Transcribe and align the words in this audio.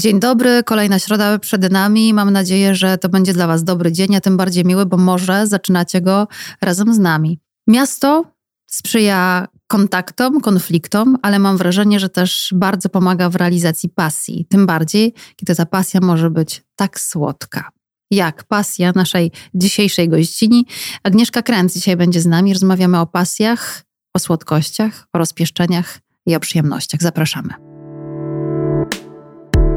Dzień 0.00 0.20
dobry, 0.20 0.62
kolejna 0.64 0.98
środa 0.98 1.38
przed 1.38 1.72
nami. 1.72 2.14
Mam 2.14 2.30
nadzieję, 2.30 2.74
że 2.74 2.98
to 2.98 3.08
będzie 3.08 3.32
dla 3.32 3.46
Was 3.46 3.64
dobry 3.64 3.92
dzień, 3.92 4.16
a 4.16 4.20
tym 4.20 4.36
bardziej 4.36 4.64
miły, 4.64 4.86
bo 4.86 4.96
może 4.96 5.46
zaczynacie 5.46 6.00
go 6.00 6.28
razem 6.62 6.94
z 6.94 6.98
nami. 6.98 7.38
Miasto 7.66 8.24
sprzyja 8.66 9.48
kontaktom, 9.66 10.40
konfliktom, 10.40 11.18
ale 11.22 11.38
mam 11.38 11.56
wrażenie, 11.56 12.00
że 12.00 12.08
też 12.08 12.54
bardzo 12.56 12.88
pomaga 12.88 13.30
w 13.30 13.36
realizacji 13.36 13.88
pasji. 13.88 14.46
Tym 14.48 14.66
bardziej, 14.66 15.14
kiedy 15.36 15.54
ta 15.54 15.66
pasja 15.66 16.00
może 16.00 16.30
być 16.30 16.62
tak 16.76 17.00
słodka. 17.00 17.70
Jak 18.10 18.44
pasja 18.44 18.92
naszej 18.94 19.32
dzisiejszej 19.54 20.08
gościni. 20.08 20.66
Agnieszka 21.02 21.42
Kręc 21.42 21.74
dzisiaj 21.74 21.96
będzie 21.96 22.20
z 22.20 22.26
nami. 22.26 22.52
Rozmawiamy 22.52 23.00
o 23.00 23.06
pasjach, 23.06 23.82
o 24.14 24.18
słodkościach, 24.18 25.06
o 25.12 25.18
rozpieszczeniach 25.18 25.98
i 26.26 26.36
o 26.36 26.40
przyjemnościach. 26.40 27.02
Zapraszamy. 27.02 27.69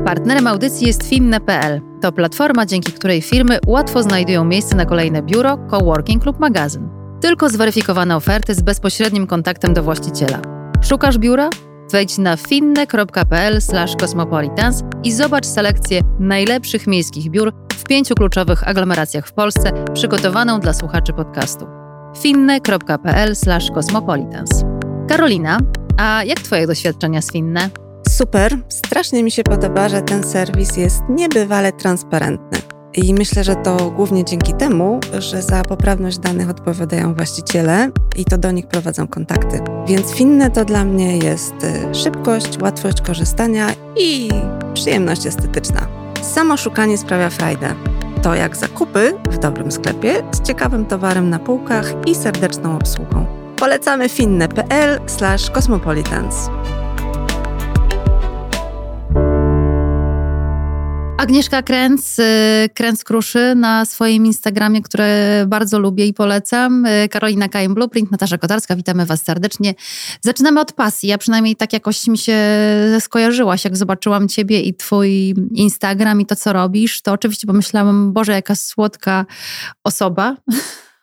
Partnerem 0.05 0.47
audycji 0.47 0.87
jest 0.87 1.03
finne.pl. 1.03 1.81
To 2.01 2.11
platforma, 2.11 2.65
dzięki 2.65 2.91
której 2.91 3.21
firmy 3.21 3.59
łatwo 3.67 4.03
znajdują 4.03 4.45
miejsce 4.45 4.75
na 4.75 4.85
kolejne 4.85 5.21
biuro, 5.21 5.57
coworking 5.69 6.25
lub 6.25 6.39
magazyn. 6.39 6.89
Tylko 7.21 7.49
zweryfikowane 7.49 8.15
oferty 8.15 8.55
z 8.55 8.61
bezpośrednim 8.61 9.27
kontaktem 9.27 9.73
do 9.73 9.83
właściciela. 9.83 10.39
Szukasz 10.81 11.17
biura? 11.17 11.49
Wejdź 11.91 12.17
na 12.17 12.37
finne.pl/cosmopolitans 12.37 14.83
i 15.03 15.11
zobacz 15.11 15.45
selekcję 15.45 16.01
najlepszych 16.19 16.87
miejskich 16.87 17.29
biur 17.29 17.53
w 17.73 17.83
pięciu 17.83 18.15
kluczowych 18.15 18.67
aglomeracjach 18.67 19.27
w 19.27 19.33
Polsce, 19.33 19.71
przygotowaną 19.93 20.59
dla 20.59 20.73
słuchaczy 20.73 21.13
podcastu. 21.13 21.67
finne.pl/cosmopolitans. 22.17 24.63
Karolina, 25.09 25.57
a 25.97 26.23
jak 26.23 26.39
Twoje 26.39 26.67
doświadczenia 26.67 27.21
z 27.21 27.31
Finne? 27.31 27.82
Super, 28.13 28.57
strasznie 28.69 29.23
mi 29.23 29.31
się 29.31 29.43
podoba, 29.43 29.89
że 29.89 30.01
ten 30.01 30.23
serwis 30.23 30.77
jest 30.77 31.01
niebywale 31.09 31.71
transparentny. 31.71 32.57
I 32.93 33.13
myślę, 33.13 33.43
że 33.43 33.55
to 33.55 33.91
głównie 33.91 34.25
dzięki 34.25 34.53
temu, 34.53 34.99
że 35.19 35.41
za 35.41 35.63
poprawność 35.63 36.19
danych 36.19 36.49
odpowiadają 36.49 37.13
właściciele 37.13 37.91
i 38.15 38.25
to 38.25 38.37
do 38.37 38.51
nich 38.51 38.67
prowadzą 38.67 39.07
kontakty. 39.07 39.59
Więc 39.87 40.11
finne 40.11 40.51
to 40.51 40.65
dla 40.65 40.85
mnie 40.85 41.17
jest 41.17 41.53
y, 41.63 41.95
szybkość, 41.95 42.61
łatwość 42.61 43.01
korzystania 43.01 43.67
i 43.97 44.29
przyjemność 44.73 45.25
estetyczna. 45.25 45.87
Samo 46.21 46.57
szukanie 46.57 46.97
sprawia 46.97 47.29
frajdę. 47.29 47.75
To 48.21 48.35
jak 48.35 48.57
zakupy 48.57 49.13
w 49.29 49.37
dobrym 49.37 49.71
sklepie 49.71 50.23
z 50.31 50.41
ciekawym 50.41 50.85
towarem 50.85 51.29
na 51.29 51.39
półkach 51.39 51.93
i 52.05 52.15
serdeczną 52.15 52.75
obsługą. 52.75 53.25
Polecamy 53.55 54.09
finne.pl/cosmopolitans. 54.09 56.49
Agnieszka 61.23 61.61
Kręc, 61.61 62.19
y, 62.19 62.23
Kręc 62.73 63.03
Kruszy 63.03 63.55
na 63.55 63.85
swoim 63.85 64.25
Instagramie, 64.25 64.81
które 64.81 65.45
bardzo 65.47 65.79
lubię 65.79 66.05
i 66.07 66.13
polecam. 66.13 66.85
Y, 66.85 67.09
Karolina 67.09 67.49
Kajem 67.49 67.73
Blueprint, 67.73 68.11
Natasza 68.11 68.37
Kotarska, 68.37 68.75
witamy 68.75 69.05
Was 69.05 69.23
serdecznie. 69.23 69.73
Zaczynamy 70.21 70.59
od 70.59 70.73
pasji. 70.73 71.09
Ja 71.09 71.17
przynajmniej 71.17 71.55
tak 71.55 71.73
jakoś 71.73 72.07
mi 72.07 72.17
się 72.17 72.37
skojarzyłaś, 72.99 73.65
jak 73.65 73.77
zobaczyłam 73.77 74.27
Ciebie 74.27 74.61
i 74.61 74.73
Twój 74.73 75.35
Instagram 75.51 76.21
i 76.21 76.25
to, 76.25 76.35
co 76.35 76.53
robisz, 76.53 77.01
to 77.01 77.11
oczywiście 77.11 77.47
pomyślałam, 77.47 78.13
Boże, 78.13 78.31
jaka 78.31 78.55
słodka 78.55 79.25
osoba. 79.83 80.35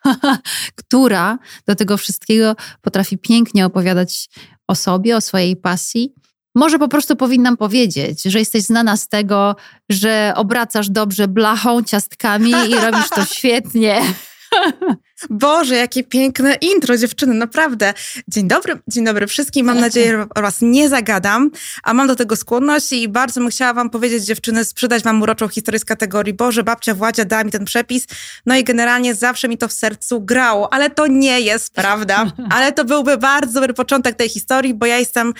która 0.75 1.39
do 1.67 1.75
tego 1.75 1.97
wszystkiego 1.97 2.57
potrafi 2.83 3.19
pięknie 3.19 3.67
opowiadać 3.67 4.29
o 4.67 4.75
sobie, 4.75 5.17
o 5.17 5.21
swojej 5.21 5.57
pasji. 5.57 6.15
Może 6.55 6.79
po 6.79 6.89
prostu 6.89 7.17
powinnam 7.17 7.56
powiedzieć, 7.56 8.23
że 8.23 8.39
jesteś 8.39 8.62
znana 8.62 8.97
z 8.97 9.09
tego, 9.09 9.56
że 9.89 10.33
obracasz 10.37 10.91
dobrze 10.91 11.29
blachą, 11.29 11.83
ciastkami 11.83 12.51
i 12.51 12.75
robisz 12.75 13.09
to 13.09 13.25
świetnie. 13.25 14.03
Boże, 15.31 15.77
jakie 15.77 16.05
piękne 16.05 16.55
intro, 16.55 16.97
dziewczyny, 16.97 17.35
naprawdę. 17.35 17.95
Dzień 18.29 18.48
dobry, 18.48 18.79
dzień 18.89 19.05
dobry 19.05 19.27
wszystkim. 19.27 19.67
Mam 19.67 19.80
nadzieję, 19.80 20.11
że 20.11 20.42
was 20.42 20.58
nie 20.61 20.89
zagadam, 20.89 21.51
a 21.83 21.95
mam 21.95 22.07
do 22.07 22.17
tego 22.17 22.36
skłonność 22.36 22.92
i 22.92 23.08
bardzo 23.08 23.41
bym 23.41 23.51
chciała 23.51 23.74
wam 23.74 23.91
powiedzieć, 23.91 24.24
dziewczyny, 24.24 24.64
sprzedać 24.64 25.03
wam 25.03 25.23
uroczą 25.23 25.48
historię 25.48 25.79
z 25.79 25.85
kategorii 25.85 26.35
Boże, 26.35 26.63
babcia 26.63 26.95
Władzia 26.95 27.24
dała 27.24 27.45
mi 27.45 27.51
ten 27.51 27.64
przepis, 27.64 28.07
no 28.47 28.57
i 28.57 28.64
generalnie 28.64 29.14
zawsze 29.14 29.48
mi 29.48 29.58
to 29.58 29.69
w 29.69 29.73
sercu 29.73 30.20
grało, 30.20 30.73
ale 30.73 30.91
to 30.91 31.07
nie 31.07 31.41
jest 31.41 31.74
prawda. 31.74 32.33
Ale 32.55 32.73
to 32.73 32.85
byłby 32.85 33.17
bardzo 33.17 33.53
dobry 33.53 33.74
początek 33.74 34.17
tej 34.17 34.29
historii, 34.29 34.74
bo 34.74 34.86
ja 34.86 34.98
jestem 34.98 35.35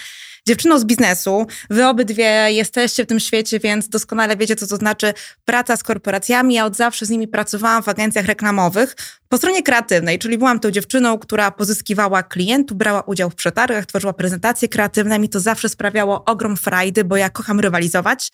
dziewczyną 0.47 0.79
z 0.79 0.85
biznesu. 0.85 1.47
Wy 1.71 1.87
obydwie 1.87 2.53
jesteście 2.53 3.05
w 3.05 3.07
tym 3.07 3.21
świecie, 3.21 3.61
więc 3.61 3.89
doskonale 3.89 4.37
wiecie, 4.37 4.57
co 4.57 4.67
to 4.67 4.77
znaczy 4.77 5.15
praca 5.45 5.77
z 5.77 5.83
korporacjami. 5.83 6.55
Ja 6.55 6.67
od 6.67 6.77
zawsze 6.77 7.07
z 7.07 7.11
nimi 7.11 7.29
pracowałam 7.29 7.83
w 7.83 7.89
agencjach 7.89 8.27
reklamowych 8.27 8.97
po 9.29 9.37
stronie 9.37 9.63
kreatywnej, 9.63 10.19
czyli 10.19 10.39
byłam 10.39 10.61
tą 10.61 10.71
dziewczyną, 10.71 11.19
która 11.19 11.51
pozyskiwała 11.51 12.23
klientów, 12.23 12.77
brała 12.77 13.01
udział 13.03 13.31
w 13.31 13.35
przetargach, 13.35 13.87
tworzyła 13.87 14.13
prezentacje 14.13 14.69
kreatywne. 14.69 15.19
Mi 15.19 15.29
to 15.29 15.41
zawsze 15.41 15.69
sprawiało 15.69 16.25
ogrom 16.25 16.57
frajdy, 16.57 17.05
bo 17.05 17.17
ja 17.17 17.31
kocham 17.31 17.61
rywalizować. 17.61 18.29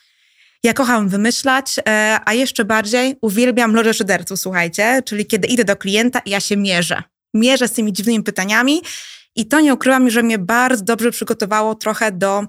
Ja 0.63 0.73
kocham 0.73 1.09
wymyślać, 1.09 1.77
e, 1.89 2.19
a 2.25 2.35
jeszcze 2.35 2.65
bardziej 2.65 3.17
uwielbiam 3.21 3.75
loże 3.75 3.95
szyderców, 3.95 4.41
słuchajcie, 4.41 5.03
czyli 5.05 5.27
kiedy 5.27 5.49
idę 5.49 5.65
do 5.65 5.77
klienta 5.77 6.19
i 6.19 6.31
ja 6.31 6.41
się 6.41 6.57
mierzę. 6.57 7.03
Mierzę 7.35 7.69
z 7.69 7.73
tymi 7.73 7.93
dziwnymi 7.93 8.25
pytaniami 8.25 8.83
i 9.37 9.47
to 9.47 9.61
nie 9.61 9.75
ukrywam, 9.75 10.11
że 10.11 10.23
mnie 10.23 10.39
bardzo 10.39 10.85
dobrze 10.85 11.11
przygotowało 11.11 11.75
trochę 11.75 12.13
do, 12.13 12.47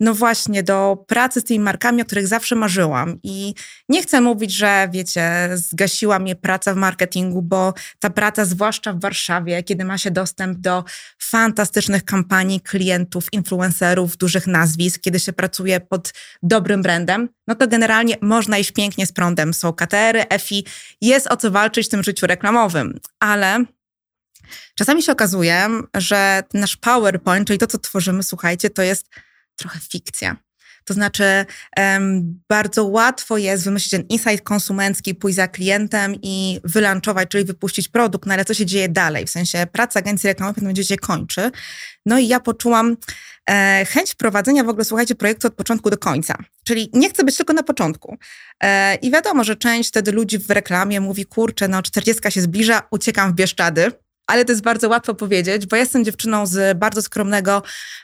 no 0.00 0.14
właśnie, 0.14 0.62
do 0.62 1.04
pracy 1.06 1.40
z 1.40 1.44
tymi 1.44 1.60
markami, 1.60 2.02
o 2.02 2.04
których 2.04 2.26
zawsze 2.26 2.54
marzyłam. 2.54 3.18
I 3.22 3.54
nie 3.88 4.02
chcę 4.02 4.20
mówić, 4.20 4.52
że 4.52 4.88
wiecie, 4.92 5.50
zgasiła 5.54 6.18
mnie 6.18 6.36
praca 6.36 6.74
w 6.74 6.76
marketingu, 6.76 7.42
bo 7.42 7.74
ta 7.98 8.10
praca, 8.10 8.44
zwłaszcza 8.44 8.92
w 8.92 9.00
Warszawie, 9.00 9.62
kiedy 9.62 9.84
ma 9.84 9.98
się 9.98 10.10
dostęp 10.10 10.58
do 10.58 10.84
fantastycznych 11.18 12.04
kampanii 12.04 12.60
klientów, 12.60 13.32
influencerów, 13.32 14.16
dużych 14.16 14.46
nazwisk, 14.46 15.00
kiedy 15.00 15.20
się 15.20 15.32
pracuje 15.32 15.80
pod 15.80 16.12
dobrym 16.42 16.82
brandem, 16.82 17.28
no 17.46 17.54
to 17.54 17.68
generalnie 17.68 18.16
można 18.20 18.58
iść 18.58 18.72
pięknie 18.72 19.06
z 19.06 19.12
prądem. 19.12 19.54
Są 19.54 19.72
KTR-y, 19.72 20.28
EFI, 20.28 20.66
jest 21.00 21.26
o 21.26 21.36
co 21.36 21.50
walczyć 21.50 21.86
w 21.86 21.90
tym 21.90 22.02
życiu 22.02 22.26
reklamowym. 22.26 23.00
Ale 23.20 23.64
Czasami 24.74 25.02
się 25.02 25.12
okazuje, 25.12 25.68
że 25.94 26.42
nasz 26.54 26.76
PowerPoint, 26.76 27.46
czyli 27.46 27.58
to, 27.58 27.66
co 27.66 27.78
tworzymy, 27.78 28.22
słuchajcie, 28.22 28.70
to 28.70 28.82
jest 28.82 29.06
trochę 29.56 29.80
fikcja. 29.92 30.36
To 30.84 30.94
znaczy, 30.94 31.46
um, 31.78 32.40
bardzo 32.48 32.84
łatwo 32.84 33.38
jest 33.38 33.64
wymyślić 33.64 33.90
ten 33.90 34.02
insight 34.08 34.40
konsumencki, 34.40 35.14
pójść 35.14 35.36
za 35.36 35.48
klientem 35.48 36.14
i 36.22 36.60
wylanchować, 36.64 37.28
czyli 37.28 37.44
wypuścić 37.44 37.88
produkt, 37.88 38.26
no 38.26 38.34
ale 38.34 38.44
co 38.44 38.54
się 38.54 38.66
dzieje 38.66 38.88
dalej? 38.88 39.26
W 39.26 39.30
sensie 39.30 39.66
praca 39.72 40.00
agencji 40.00 40.28
reklamowej 40.28 40.52
w 40.52 40.54
pewnym 40.54 40.68
momencie 40.68 40.84
się 40.84 40.96
kończy. 40.96 41.50
No 42.06 42.18
i 42.18 42.28
ja 42.28 42.40
poczułam 42.40 42.96
e, 43.50 43.86
chęć 43.88 44.10
wprowadzenia 44.10 44.64
w 44.64 44.68
ogóle, 44.68 44.84
słuchajcie, 44.84 45.14
projektu 45.14 45.46
od 45.46 45.54
początku 45.54 45.90
do 45.90 45.98
końca. 45.98 46.34
Czyli 46.64 46.90
nie 46.92 47.10
chcę 47.10 47.24
być 47.24 47.36
tylko 47.36 47.52
na 47.52 47.62
początku. 47.62 48.16
E, 48.60 48.94
I 48.94 49.10
wiadomo, 49.10 49.44
że 49.44 49.56
część 49.56 49.88
wtedy 49.88 50.12
ludzi 50.12 50.38
w 50.38 50.50
reklamie 50.50 51.00
mówi, 51.00 51.26
kurczę, 51.26 51.68
no 51.68 51.82
40 51.82 52.30
się 52.30 52.40
zbliża, 52.40 52.82
uciekam 52.90 53.32
w 53.32 53.34
Bieszczady 53.34 53.92
ale 54.32 54.44
to 54.44 54.52
jest 54.52 54.62
bardzo 54.62 54.88
łatwo 54.88 55.14
powiedzieć, 55.14 55.66
bo 55.66 55.76
jestem 55.76 56.04
dziewczyną 56.04 56.46
z 56.46 56.78
bardzo 56.78 57.02
skromnego 57.02 57.62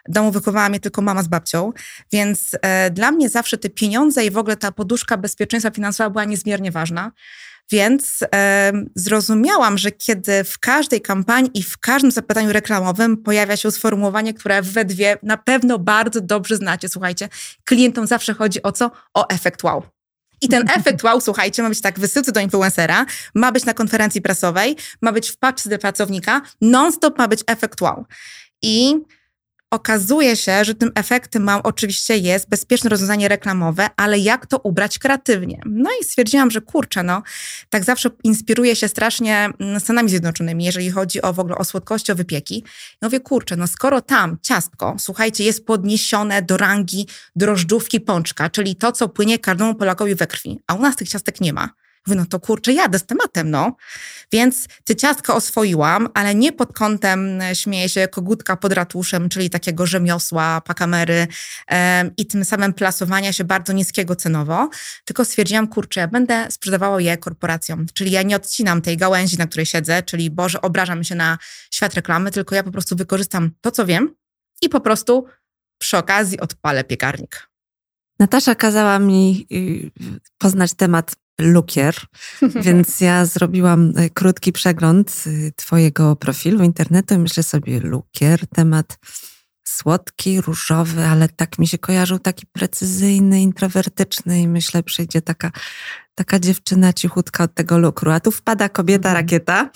domu, 0.08 0.30
wychowała 0.30 0.68
mnie 0.68 0.80
tylko 0.80 1.02
mama 1.02 1.22
z 1.22 1.28
babcią, 1.28 1.72
więc 2.12 2.50
e, 2.62 2.90
dla 2.90 3.12
mnie 3.12 3.28
zawsze 3.28 3.58
te 3.58 3.70
pieniądze 3.70 4.24
i 4.24 4.30
w 4.30 4.38
ogóle 4.38 4.56
ta 4.56 4.72
poduszka 4.72 5.16
bezpieczeństwa 5.16 5.70
finansowego 5.70 6.10
była 6.10 6.24
niezmiernie 6.24 6.72
ważna. 6.72 7.12
Więc 7.70 8.24
e, 8.34 8.72
zrozumiałam, 8.94 9.78
że 9.78 9.90
kiedy 9.90 10.44
w 10.44 10.58
każdej 10.58 11.00
kampanii 11.00 11.50
i 11.54 11.62
w 11.62 11.78
każdym 11.78 12.10
zapytaniu 12.10 12.52
reklamowym 12.52 13.16
pojawia 13.16 13.56
się 13.56 13.70
sformułowanie, 13.70 14.34
które 14.34 14.62
we 14.62 14.84
dwie 14.84 15.18
na 15.22 15.36
pewno 15.36 15.78
bardzo 15.78 16.20
dobrze 16.20 16.56
znacie, 16.56 16.88
słuchajcie, 16.88 17.28
klientom 17.64 18.06
zawsze 18.06 18.34
chodzi 18.34 18.62
o 18.62 18.72
co? 18.72 18.90
O 19.14 19.28
efekt 19.28 19.64
wow. 19.64 19.97
I 20.40 20.48
ten 20.48 20.70
efekt 20.70 21.04
wow, 21.04 21.20
słuchajcie, 21.20 21.62
ma 21.62 21.68
być 21.68 21.80
tak 21.80 22.00
wysycy 22.00 22.32
do 22.32 22.40
influencera, 22.40 23.06
ma 23.34 23.52
być 23.52 23.64
na 23.64 23.74
konferencji 23.74 24.22
prasowej, 24.22 24.76
ma 25.00 25.12
być 25.12 25.30
w 25.30 25.36
paczce 25.36 25.78
pracownika, 25.78 26.40
non-stop 26.60 27.18
ma 27.18 27.28
być 27.28 27.40
efekt 27.46 27.80
wow. 27.80 28.04
I 28.62 28.94
okazuje 29.70 30.36
się, 30.36 30.64
że 30.64 30.74
tym 30.74 30.90
efektem 30.94 31.42
mam 31.42 31.60
oczywiście 31.64 32.16
jest 32.16 32.48
bezpieczne 32.48 32.90
rozwiązanie 32.90 33.28
reklamowe, 33.28 33.88
ale 33.96 34.18
jak 34.18 34.46
to 34.46 34.58
ubrać 34.58 34.98
kreatywnie? 34.98 35.60
No 35.66 35.90
i 36.00 36.04
stwierdziłam, 36.04 36.50
że 36.50 36.60
kurczę, 36.60 37.02
no, 37.02 37.22
tak 37.70 37.84
zawsze 37.84 38.10
inspiruję 38.24 38.76
się 38.76 38.88
strasznie 38.88 39.48
mm, 39.60 39.80
Stanami 39.80 40.08
Zjednoczonymi, 40.08 40.64
jeżeli 40.64 40.90
chodzi 40.90 41.22
o 41.22 41.32
w 41.32 41.40
ogóle 41.40 41.56
o 41.56 41.64
słodkości, 41.64 42.12
o 42.12 42.14
wypieki. 42.14 42.58
I 43.02 43.04
mówię, 43.04 43.20
kurczę, 43.20 43.56
no 43.56 43.66
skoro 43.66 44.00
tam 44.00 44.36
ciastko, 44.42 44.96
słuchajcie, 44.98 45.44
jest 45.44 45.66
podniesione 45.66 46.42
do 46.42 46.56
rangi 46.56 47.06
drożdżówki 47.36 48.00
pączka, 48.00 48.50
czyli 48.50 48.76
to, 48.76 48.92
co 48.92 49.08
płynie 49.08 49.38
każdemu 49.38 49.74
Polakowi 49.74 50.14
we 50.14 50.26
krwi, 50.26 50.60
a 50.66 50.74
u 50.74 50.80
nas 50.82 50.96
tych 50.96 51.08
ciastek 51.08 51.40
nie 51.40 51.52
ma. 51.52 51.68
Mówię, 52.08 52.20
no 52.20 52.26
to 52.26 52.40
kurczę, 52.40 52.72
jadę 52.72 52.98
z 52.98 53.06
tematem, 53.06 53.50
no. 53.50 53.76
Więc 54.32 54.66
te 54.84 54.96
ciastka 54.96 55.34
oswoiłam, 55.34 56.08
ale 56.14 56.34
nie 56.34 56.52
pod 56.52 56.72
kątem, 56.72 57.40
e, 57.40 57.56
śmieję 57.56 57.88
się, 57.88 58.08
kogutka 58.08 58.56
pod 58.56 58.72
ratuszem, 58.72 59.28
czyli 59.28 59.50
takiego 59.50 59.86
rzemiosła, 59.86 60.60
pakamery 60.60 61.26
um, 61.70 62.10
i 62.16 62.26
tym 62.26 62.44
samym 62.44 62.72
plasowania 62.72 63.32
się 63.32 63.44
bardzo 63.44 63.72
niskiego 63.72 64.16
cenowo, 64.16 64.70
tylko 65.04 65.24
stwierdziłam, 65.24 65.68
kurczę, 65.68 66.00
ja 66.00 66.08
będę 66.08 66.46
sprzedawała 66.50 67.00
je 67.00 67.16
korporacjom, 67.16 67.86
czyli 67.94 68.10
ja 68.10 68.22
nie 68.22 68.36
odcinam 68.36 68.82
tej 68.82 68.96
gałęzi, 68.96 69.38
na 69.38 69.46
której 69.46 69.66
siedzę, 69.66 70.02
czyli 70.02 70.30
Boże, 70.30 70.62
obrażam 70.62 71.04
się 71.04 71.14
na 71.14 71.38
świat 71.70 71.94
reklamy, 71.94 72.30
tylko 72.30 72.54
ja 72.54 72.62
po 72.62 72.70
prostu 72.70 72.96
wykorzystam 72.96 73.50
to, 73.60 73.70
co 73.70 73.86
wiem 73.86 74.14
i 74.62 74.68
po 74.68 74.80
prostu 74.80 75.26
przy 75.78 75.96
okazji 75.96 76.40
odpalę 76.40 76.84
piekarnik. 76.84 77.48
Natasza 78.18 78.54
kazała 78.54 78.98
mi 78.98 79.46
y, 79.52 79.90
poznać 80.38 80.74
temat 80.74 81.16
lukier, 81.38 81.94
więc 82.64 83.00
ja 83.00 83.26
zrobiłam 83.26 83.98
y, 83.98 84.10
krótki 84.10 84.52
przegląd 84.52 85.24
y, 85.26 85.52
Twojego 85.56 86.16
profilu 86.16 86.64
internetu 86.64 87.14
i 87.14 87.18
myślę 87.18 87.42
sobie, 87.42 87.80
lukier, 87.80 88.46
temat 88.46 88.98
słodki, 89.68 90.40
różowy, 90.40 91.04
ale 91.04 91.28
tak 91.28 91.58
mi 91.58 91.66
się 91.66 91.78
kojarzył 91.78 92.18
taki 92.18 92.46
precyzyjny, 92.46 93.40
introwertyczny 93.40 94.40
i 94.40 94.48
myślę, 94.48 94.82
przyjdzie 94.82 95.22
taka, 95.22 95.50
taka 96.14 96.38
dziewczyna 96.38 96.92
cichutka 96.92 97.44
od 97.44 97.54
tego 97.54 97.78
lukru, 97.78 98.10
a 98.10 98.20
tu 98.20 98.30
wpada 98.30 98.68
kobieta 98.68 99.08
mhm. 99.08 99.14
rakieta. 99.14 99.70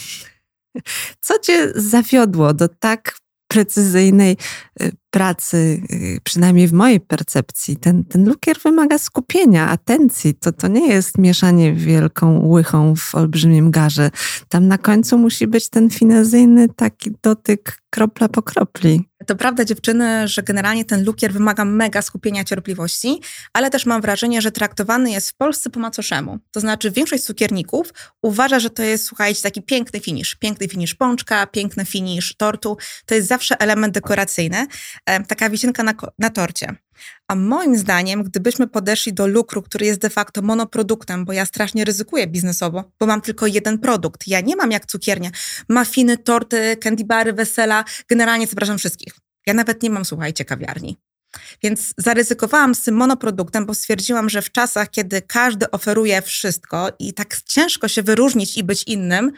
Co 1.21 1.39
cię 1.39 1.73
zawiodło 1.75 2.55
do 2.55 2.69
tak 2.69 3.19
precyzyjnej 3.49 4.37
y, 4.83 4.93
pracy, 5.13 5.83
y, 5.93 6.19
przynajmniej 6.25 6.69
w 6.69 6.73
mojej 6.73 7.01
percepcji, 7.01 7.77
ten, 7.77 8.05
ten 8.05 8.29
lukier 8.29 8.57
wymaga 8.65 8.99
skupienia, 8.99 9.69
atencji. 9.69 10.35
To, 10.35 10.53
to 10.53 10.69
nie 10.69 10.89
jest 10.89 11.19
mieszanie 11.19 11.73
wielką 11.73 12.47
łychą 12.47 12.95
w 12.97 13.15
olbrzymim 13.15 13.71
garze. 13.71 14.11
Tam 14.49 14.69
na 14.69 14.79
końcu 14.79 15.19
musi 15.19 15.47
być 15.47 15.69
ten 15.69 15.91
finezyjny 15.91 16.69
taki 16.69 17.11
dotyk 17.23 17.83
kropla 17.91 18.29
po 18.29 18.43
kropli. 18.43 19.09
To 19.27 19.37
prawda, 19.37 19.65
dziewczyny, 19.65 20.29
że 20.29 20.43
generalnie 20.43 20.85
ten 20.85 21.05
lukier 21.05 21.33
wymaga 21.33 21.65
mega 21.65 22.03
skupienia 22.03 22.45
cierpliwości, 22.45 23.21
ale 23.53 23.71
też 23.71 23.87
mam 23.87 24.03
wrażenie, 24.03 24.43
że 24.43 24.53
traktowany 24.53 25.11
jest 25.11 25.31
w 25.31 25.35
Polsce 25.35 25.71
po 25.71 25.81
macoszemu. 25.81 26.39
To 26.51 26.61
znaczy 26.61 26.91
większość 26.91 27.25
cukierników 27.25 27.93
uważa, 28.23 28.61
że 28.61 28.71
to 28.71 28.83
jest, 28.83 29.05
słuchajcie, 29.05 29.43
taki 29.43 29.63
piękny 29.63 30.01
finisz. 30.01 30.35
Piękny 30.35 30.69
finisz 30.69 30.95
pączka, 30.95 31.47
piękny 31.47 31.85
finisz 31.85 32.35
tortu. 32.37 32.77
To 33.07 33.15
jest 33.15 33.29
zawsze 33.29 33.61
element 33.61 33.95
dekoracyjny, 33.95 34.67
taka 35.29 35.51
wisienka 35.51 35.83
na, 35.83 35.95
na 36.19 36.31
torcie. 36.31 36.75
A 37.29 37.35
moim 37.35 37.79
zdaniem, 37.79 38.23
gdybyśmy 38.23 38.69
podeszli 38.69 39.13
do 39.13 39.27
lukru, 39.27 39.63
który 39.63 39.87
jest 39.87 40.01
de 40.01 40.11
facto 40.11 40.43
monoproduktem, 40.43 41.25
bo 41.25 41.33
ja 41.33 41.47
strasznie 41.47 41.85
ryzykuję 41.85 42.27
biznesowo, 42.27 42.85
bo 43.01 43.07
mam 43.07 43.21
tylko 43.21 43.47
jeden 43.47 43.79
produkt. 43.79 44.29
Ja 44.29 44.41
nie 44.41 44.57
mam 44.57 44.71
jak 44.71 44.87
cukiernia. 44.87 45.31
Mafiny, 45.69 46.19
torty, 46.19 46.77
candybary, 46.77 47.33
wesela, 47.33 47.85
generalnie 48.09 48.47
zapraszam 48.47 48.79
wszystkich. 48.79 49.15
Ja 49.47 49.55
nawet 49.55 49.83
nie 49.83 49.91
mam, 49.91 50.05
słuchajcie, 50.05 50.45
kawiarni. 50.45 50.97
Więc 51.63 51.95
zaryzykowałam 51.99 52.75
z 52.75 52.83
tym 52.83 52.95
monoproduktem, 52.95 53.67
bo 53.67 53.75
stwierdziłam, 53.75 54.31
że 54.31 54.43
w 54.43 54.53
czasach, 54.53 54.91
kiedy 54.91 55.23
każdy 55.23 55.71
oferuje 55.71 56.23
wszystko 56.23 56.89
i 56.99 57.15
tak 57.15 57.37
ciężko 57.43 57.89
się 57.89 58.03
wyróżnić 58.03 58.59
i 58.59 58.65
być 58.65 58.83
innym, 58.83 59.33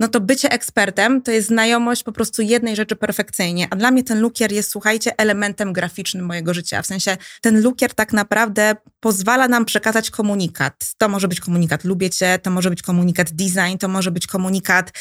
no 0.00 0.08
to 0.08 0.20
bycie 0.20 0.50
ekspertem 0.50 1.22
to 1.22 1.30
jest 1.30 1.48
znajomość 1.48 2.02
po 2.02 2.12
prostu 2.12 2.42
jednej 2.42 2.76
rzeczy 2.76 2.96
perfekcyjnie. 2.96 3.68
A 3.70 3.76
dla 3.76 3.90
mnie 3.90 4.04
ten 4.04 4.20
lukier 4.20 4.52
jest, 4.52 4.70
słuchajcie, 4.70 5.12
elementem 5.18 5.72
graficznym 5.72 6.26
mojego 6.26 6.54
życia. 6.54 6.82
W 6.82 6.86
sensie 6.86 7.16
ten 7.40 7.62
lukier 7.62 7.94
tak 7.94 8.12
naprawdę 8.12 8.76
pozwala 9.00 9.48
nam 9.48 9.64
przekazać 9.64 10.10
komunikat. 10.10 10.94
To 10.98 11.08
może 11.08 11.28
być 11.28 11.40
komunikat 11.40 11.84
lubię 11.84 12.10
cię, 12.10 12.38
to 12.42 12.50
może 12.50 12.70
być 12.70 12.82
komunikat 12.82 13.32
design, 13.32 13.78
to 13.78 13.88
może 13.88 14.10
być 14.10 14.26
komunikat 14.26 14.92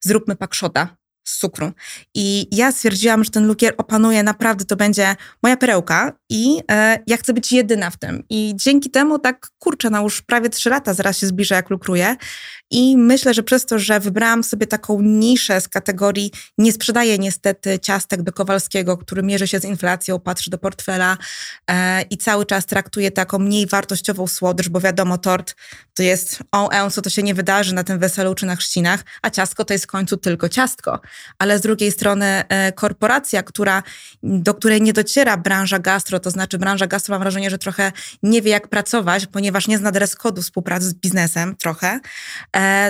zróbmy 0.00 0.36
pakszota 0.36 0.96
z 1.26 1.38
cukru. 1.38 1.72
I 2.14 2.48
ja 2.56 2.72
stwierdziłam, 2.72 3.24
że 3.24 3.30
ten 3.30 3.46
lukier 3.46 3.74
opanuje, 3.76 4.22
naprawdę 4.22 4.64
to 4.64 4.76
będzie 4.76 5.16
moja 5.42 5.56
perełka 5.56 6.12
i 6.30 6.62
e, 6.70 6.98
ja 7.06 7.16
chcę 7.16 7.32
być 7.32 7.52
jedyna 7.52 7.90
w 7.90 7.96
tym. 7.96 8.24
I 8.30 8.52
dzięki 8.56 8.90
temu 8.90 9.18
tak, 9.18 9.50
kurczę, 9.58 9.90
no 9.90 10.02
już 10.02 10.22
prawie 10.22 10.50
trzy 10.50 10.70
lata 10.70 10.94
zaraz 10.94 11.18
się 11.18 11.26
zbliża, 11.26 11.56
jak 11.56 11.70
lukruję. 11.70 12.16
I 12.70 12.96
myślę, 12.96 13.34
że 13.34 13.42
przez 13.42 13.66
to, 13.66 13.78
że 13.78 14.00
wybrałam 14.00 14.44
sobie 14.44 14.66
taką 14.66 15.00
niszę 15.00 15.60
z 15.60 15.68
kategorii 15.68 16.32
nie 16.58 16.72
sprzedaję 16.72 17.18
niestety 17.18 17.78
ciastek 17.78 18.22
do 18.22 18.32
Kowalskiego, 18.32 18.98
który 18.98 19.22
mierzy 19.22 19.48
się 19.48 19.60
z 19.60 19.64
inflacją, 19.64 20.20
patrzy 20.20 20.50
do 20.50 20.58
portfela 20.58 21.18
e, 21.70 22.02
i 22.02 22.16
cały 22.16 22.46
czas 22.46 22.66
traktuje 22.66 23.10
taką 23.10 23.38
mniej 23.38 23.66
wartościową 23.66 24.26
słodycz, 24.26 24.68
bo 24.68 24.80
wiadomo, 24.80 25.18
tort 25.18 25.54
to 25.94 26.02
jest 26.02 26.38
o 26.52 26.70
e, 26.70 26.90
co 26.90 27.02
to 27.02 27.10
się 27.10 27.22
nie 27.22 27.34
wydarzy 27.34 27.74
na 27.74 27.84
tym 27.84 27.98
weselu 27.98 28.34
czy 28.34 28.46
na 28.46 28.56
chrzcinach, 28.56 29.04
a 29.22 29.30
ciastko 29.30 29.64
to 29.64 29.72
jest 29.72 29.84
w 29.84 29.88
końcu 29.88 30.16
tylko 30.16 30.48
ciastko. 30.48 31.00
Ale 31.38 31.58
z 31.58 31.60
drugiej 31.60 31.92
strony 31.92 32.26
e, 32.48 32.72
korporacja, 32.72 33.42
która, 33.42 33.82
do 34.22 34.54
której 34.54 34.82
nie 34.82 34.92
dociera 34.92 35.36
branża 35.36 35.78
gastro, 35.78 36.20
to 36.20 36.30
znaczy 36.30 36.58
branża 36.58 36.86
gastro 36.86 37.12
mam 37.12 37.20
wrażenie, 37.20 37.50
że 37.50 37.58
trochę 37.58 37.92
nie 38.22 38.42
wie 38.42 38.50
jak 38.50 38.68
pracować, 38.68 39.26
ponieważ 39.26 39.68
nie 39.68 39.78
zna 39.78 39.92
dress 39.92 40.16
kodu 40.16 40.42
współpracy 40.42 40.86
z 40.86 40.94
biznesem 40.94 41.56
trochę, 41.56 42.00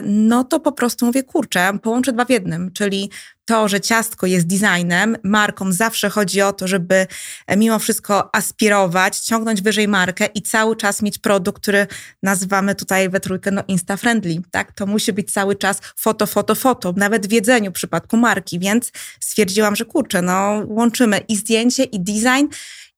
no 0.03 0.45
to 0.45 0.61
po 0.61 0.73
prostu 0.73 1.07
mówię, 1.07 1.23
kurczę, 1.23 1.79
połączę 1.83 2.13
dwa 2.13 2.25
w 2.25 2.31
jednym, 2.31 2.73
czyli 2.73 3.11
to, 3.47 3.69
że 3.69 3.81
ciastko 3.81 4.27
jest 4.27 4.47
designem, 4.47 5.17
marką 5.23 5.73
zawsze 5.73 6.11
chodzi 6.11 6.43
o 6.43 6.53
to, 6.53 6.69
żeby 6.69 7.07
e, 7.47 7.57
mimo 7.57 7.79
wszystko 7.79 8.35
aspirować, 8.35 9.19
ciągnąć 9.19 9.63
wyżej 9.63 9.89
markę 9.89 10.27
i 10.27 10.43
cały 10.43 10.77
czas 10.77 11.03
mieć 11.03 11.19
produkt, 11.19 11.63
który 11.63 11.87
nazywamy 12.23 12.75
tutaj 12.75 13.09
we 13.09 13.21
trójkę 13.21 13.51
no 13.51 13.63
insta-friendly, 13.63 14.41
tak? 14.51 14.73
To 14.73 14.87
musi 14.87 15.13
być 15.13 15.33
cały 15.33 15.57
czas 15.57 15.81
foto, 15.97 16.27
foto, 16.27 16.55
foto, 16.55 16.95
nawet 16.97 17.27
w 17.27 17.33
jedzeniu 17.33 17.71
w 17.71 17.75
przypadku 17.75 18.17
marki, 18.17 18.59
więc 18.59 18.93
stwierdziłam, 19.21 19.77
że 19.77 19.85
kurczę, 19.85 20.23
no 20.23 20.62
łączymy 20.67 21.19
i 21.19 21.37
zdjęcie, 21.37 21.85
i 21.85 22.01
design, 22.01 22.47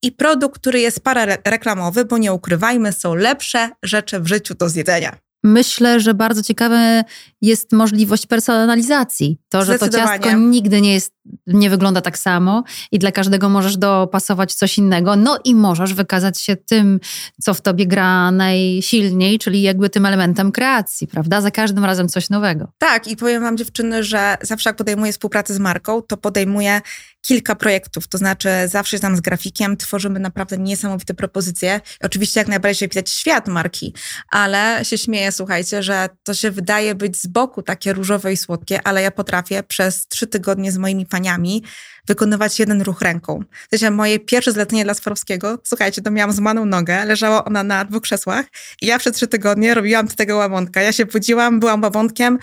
i 0.02 0.12
produkt, 0.12 0.60
który 0.60 0.80
jest 0.80 1.00
parareklamowy, 1.00 2.04
bo 2.04 2.18
nie 2.18 2.32
ukrywajmy, 2.32 2.92
są 2.92 3.14
lepsze 3.14 3.70
rzeczy 3.82 4.20
w 4.20 4.26
życiu 4.26 4.54
do 4.54 4.68
zjedzenia. 4.68 5.27
Myślę, 5.44 6.00
że 6.00 6.14
bardzo 6.14 6.42
ciekawe 6.42 7.04
jest 7.42 7.72
możliwość 7.72 8.26
personalizacji. 8.26 9.38
To, 9.48 9.64
że 9.64 9.78
to 9.78 9.88
ciastko 9.88 10.32
nigdy 10.32 10.80
nie 10.80 10.94
jest, 10.94 11.12
nie 11.46 11.70
wygląda 11.70 12.00
tak 12.00 12.18
samo 12.18 12.64
i 12.92 12.98
dla 12.98 13.12
każdego 13.12 13.48
możesz 13.48 13.76
dopasować 13.76 14.54
coś 14.54 14.78
innego. 14.78 15.16
No 15.16 15.38
i 15.44 15.54
możesz 15.54 15.94
wykazać 15.94 16.40
się 16.40 16.56
tym, 16.56 17.00
co 17.40 17.54
w 17.54 17.60
tobie 17.60 17.86
gra 17.86 18.30
najsilniej, 18.30 19.38
czyli 19.38 19.62
jakby 19.62 19.90
tym 19.90 20.06
elementem 20.06 20.52
kreacji, 20.52 21.06
prawda? 21.06 21.40
Za 21.40 21.50
każdym 21.50 21.84
razem 21.84 22.08
coś 22.08 22.30
nowego. 22.30 22.72
Tak, 22.78 23.08
i 23.08 23.16
powiem 23.16 23.42
wam 23.42 23.56
dziewczyny, 23.56 24.04
że 24.04 24.36
zawsze 24.42 24.70
jak 24.70 24.76
podejmuję 24.76 25.12
współpracę 25.12 25.54
z 25.54 25.58
marką, 25.58 26.02
to 26.02 26.16
podejmuję 26.16 26.80
kilka 27.28 27.54
projektów, 27.54 28.08
to 28.08 28.18
znaczy 28.18 28.48
zawsze 28.66 28.98
tam 28.98 29.16
z 29.16 29.20
grafikiem, 29.20 29.76
tworzymy 29.76 30.20
naprawdę 30.20 30.58
niesamowite 30.58 31.14
propozycje. 31.14 31.80
Oczywiście 32.00 32.40
jak 32.40 32.48
najbardziej 32.48 32.88
pisać 32.88 33.10
świat 33.10 33.48
marki, 33.48 33.94
ale 34.30 34.84
się 34.84 34.98
śmieję, 34.98 35.32
słuchajcie, 35.32 35.82
że 35.82 36.08
to 36.22 36.34
się 36.34 36.50
wydaje 36.50 36.94
być 36.94 37.16
z 37.16 37.26
boku 37.26 37.62
takie 37.62 37.92
różowe 37.92 38.32
i 38.32 38.36
słodkie, 38.36 38.80
ale 38.84 39.02
ja 39.02 39.10
potrafię 39.10 39.62
przez 39.62 40.06
trzy 40.06 40.26
tygodnie 40.26 40.72
z 40.72 40.78
moimi 40.78 41.06
paniami 41.06 41.62
wykonywać 42.08 42.58
jeden 42.58 42.82
ruch 42.82 43.02
ręką. 43.02 43.44
W 43.66 43.70
sensie 43.70 43.90
moje 43.90 44.18
pierwsze 44.18 44.52
zlecenie 44.52 44.84
dla 44.84 44.94
Swarowskiego, 44.94 45.58
słuchajcie, 45.64 46.02
to 46.02 46.10
miałam 46.10 46.32
zmaną 46.32 46.64
nogę, 46.64 47.04
leżała 47.04 47.44
ona 47.44 47.62
na 47.62 47.84
dwóch 47.84 48.02
krzesłach 48.02 48.46
i 48.82 48.86
ja 48.86 48.98
przez 48.98 49.16
trzy 49.16 49.28
tygodnie 49.28 49.74
robiłam 49.74 50.08
tego 50.08 50.36
łabątka. 50.36 50.82
Ja 50.82 50.92
się 50.92 51.06
budziłam, 51.06 51.60
byłam 51.60 51.82
łabątkiem, 51.82 52.38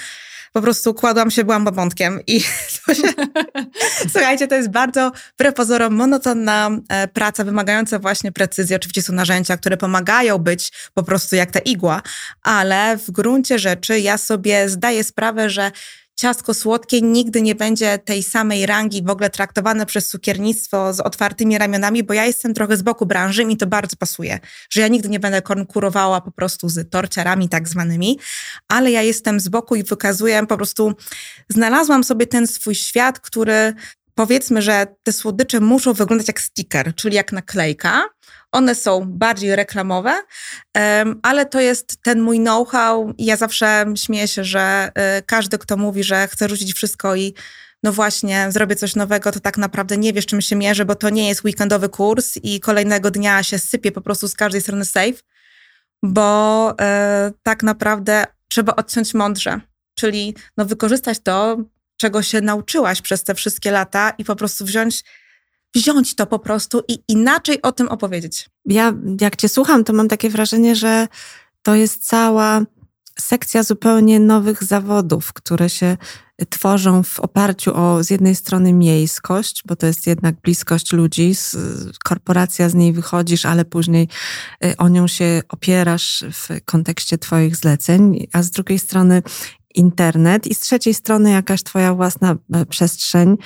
po 0.55 0.61
prostu 0.61 0.93
kładłam 0.93 1.31
się, 1.31 1.43
byłam 1.43 1.65
babątkiem 1.65 2.19
i 2.27 2.43
to 2.85 2.93
się... 2.93 3.07
słuchajcie, 4.11 4.47
to 4.47 4.55
jest 4.55 4.69
bardzo 4.69 5.11
wbrew 5.33 5.53
pozorom 5.53 5.95
monotonna 5.95 6.69
e, 6.89 7.07
praca 7.07 7.43
wymagająca 7.43 7.99
właśnie 7.99 8.31
precyzji. 8.31 8.75
Oczywiście 8.75 9.01
są 9.01 9.13
narzędzia, 9.13 9.57
które 9.57 9.77
pomagają 9.77 10.37
być 10.37 10.71
po 10.93 11.03
prostu 11.03 11.35
jak 11.35 11.51
ta 11.51 11.59
igła, 11.59 12.01
ale 12.41 12.97
w 12.97 13.11
gruncie 13.11 13.59
rzeczy 13.59 13.99
ja 13.99 14.17
sobie 14.17 14.69
zdaję 14.69 15.03
sprawę, 15.03 15.49
że 15.49 15.71
ciastko 16.15 16.53
słodkie 16.53 17.01
nigdy 17.01 17.41
nie 17.41 17.55
będzie 17.55 17.97
tej 17.97 18.23
samej 18.23 18.65
rangi 18.65 19.03
w 19.03 19.09
ogóle 19.09 19.29
traktowane 19.29 19.85
przez 19.85 20.07
cukiernictwo 20.07 20.93
z 20.93 20.99
otwartymi 20.99 21.57
ramionami, 21.57 22.03
bo 22.03 22.13
ja 22.13 22.25
jestem 22.25 22.53
trochę 22.53 22.77
z 22.77 22.81
boku 22.81 23.05
branży 23.05 23.43
i 23.43 23.57
to 23.57 23.67
bardzo 23.67 23.97
pasuje, 23.97 24.39
że 24.69 24.81
ja 24.81 24.87
nigdy 24.87 25.09
nie 25.09 25.19
będę 25.19 25.41
konkurowała 25.41 26.21
po 26.21 26.31
prostu 26.31 26.69
z 26.69 26.89
torciarami 26.89 27.49
tak 27.49 27.67
zwanymi, 27.67 28.19
ale 28.67 28.91
ja 28.91 29.01
jestem 29.01 29.39
z 29.39 29.49
boku 29.49 29.75
i 29.75 29.83
wykazuję 29.83 30.47
po 30.47 30.57
prostu, 30.57 30.93
znalazłam 31.49 32.03
sobie 32.03 32.27
ten 32.27 32.47
swój 32.47 32.75
świat, 32.75 33.19
który 33.19 33.73
powiedzmy, 34.15 34.61
że 34.61 34.87
te 35.03 35.13
słodycze 35.13 35.59
muszą 35.59 35.93
wyglądać 35.93 36.27
jak 36.27 36.41
sticker, 36.41 36.95
czyli 36.95 37.15
jak 37.15 37.31
naklejka. 37.31 38.03
One 38.51 38.75
są 38.75 39.05
bardziej 39.05 39.55
reklamowe, 39.55 40.13
ale 41.23 41.45
to 41.45 41.61
jest 41.61 42.01
ten 42.03 42.21
mój 42.21 42.39
know-how. 42.39 43.13
Ja 43.17 43.37
zawsze 43.37 43.85
śmieję 43.95 44.27
się, 44.27 44.43
że 44.43 44.91
e, 44.95 45.21
każdy, 45.21 45.57
kto 45.57 45.77
mówi, 45.77 46.03
że 46.03 46.27
chce 46.27 46.49
rzucić 46.49 46.73
wszystko 46.73 47.15
i 47.15 47.33
no 47.83 47.91
właśnie, 47.91 48.47
zrobię 48.49 48.75
coś 48.75 48.95
nowego, 48.95 49.31
to 49.31 49.39
tak 49.39 49.57
naprawdę 49.57 49.97
nie 49.97 50.13
wiesz, 50.13 50.25
czym 50.25 50.41
się 50.41 50.55
mierzy, 50.55 50.85
bo 50.85 50.95
to 50.95 51.09
nie 51.09 51.27
jest 51.27 51.43
weekendowy 51.43 51.89
kurs 51.89 52.37
i 52.43 52.59
kolejnego 52.59 53.11
dnia 53.11 53.43
się 53.43 53.59
sypie 53.59 53.91
po 53.91 54.01
prostu 54.01 54.27
z 54.27 54.35
każdej 54.35 54.61
strony 54.61 54.85
safe, 54.85 55.21
bo 56.03 56.73
e, 56.79 57.31
tak 57.43 57.63
naprawdę 57.63 58.25
trzeba 58.47 58.75
odciąć 58.75 59.13
mądrze, 59.13 59.59
czyli 59.95 60.35
no, 60.57 60.65
wykorzystać 60.65 61.19
to, 61.19 61.57
czego 61.97 62.21
się 62.21 62.41
nauczyłaś 62.41 63.01
przez 63.01 63.23
te 63.23 63.35
wszystkie 63.35 63.71
lata 63.71 64.09
i 64.17 64.23
po 64.25 64.35
prostu 64.35 64.65
wziąć, 64.65 65.03
wziąć 65.75 66.15
to 66.15 66.25
po 66.25 66.39
prostu 66.39 66.83
i 66.87 66.99
inaczej 67.07 67.61
o 67.61 67.71
tym 67.71 67.87
opowiedzieć. 67.87 68.49
Ja, 68.65 68.93
jak 69.21 69.35
Cię 69.35 69.49
słucham, 69.49 69.83
to 69.83 69.93
mam 69.93 70.07
takie 70.07 70.29
wrażenie, 70.29 70.75
że 70.75 71.07
to 71.61 71.75
jest 71.75 72.07
cała 72.07 72.61
sekcja 73.19 73.63
zupełnie 73.63 74.19
nowych 74.19 74.63
zawodów, 74.63 75.33
które 75.33 75.69
się 75.69 75.97
tworzą 76.49 77.03
w 77.03 77.19
oparciu 77.19 77.75
o 77.75 78.03
z 78.03 78.09
jednej 78.09 78.35
strony 78.35 78.73
miejskość, 78.73 79.63
bo 79.65 79.75
to 79.75 79.87
jest 79.87 80.07
jednak 80.07 80.35
bliskość 80.41 80.93
ludzi, 80.93 81.33
korporacja 82.03 82.69
z 82.69 82.73
niej 82.73 82.93
wychodzisz, 82.93 83.45
ale 83.45 83.65
później 83.65 84.07
y, 84.65 84.77
o 84.77 84.89
nią 84.89 85.07
się 85.07 85.41
opierasz 85.49 86.23
w 86.31 86.65
kontekście 86.65 87.17
Twoich 87.17 87.55
zleceń, 87.55 88.27
a 88.33 88.43
z 88.43 88.51
drugiej 88.51 88.79
strony 88.79 89.23
internet 89.77 90.47
i 90.47 90.55
z 90.55 90.59
trzeciej 90.59 90.93
strony 90.93 91.31
jakaś 91.31 91.63
Twoja 91.63 91.93
własna 91.93 92.35
e, 92.53 92.65
przestrzeń. 92.65 93.37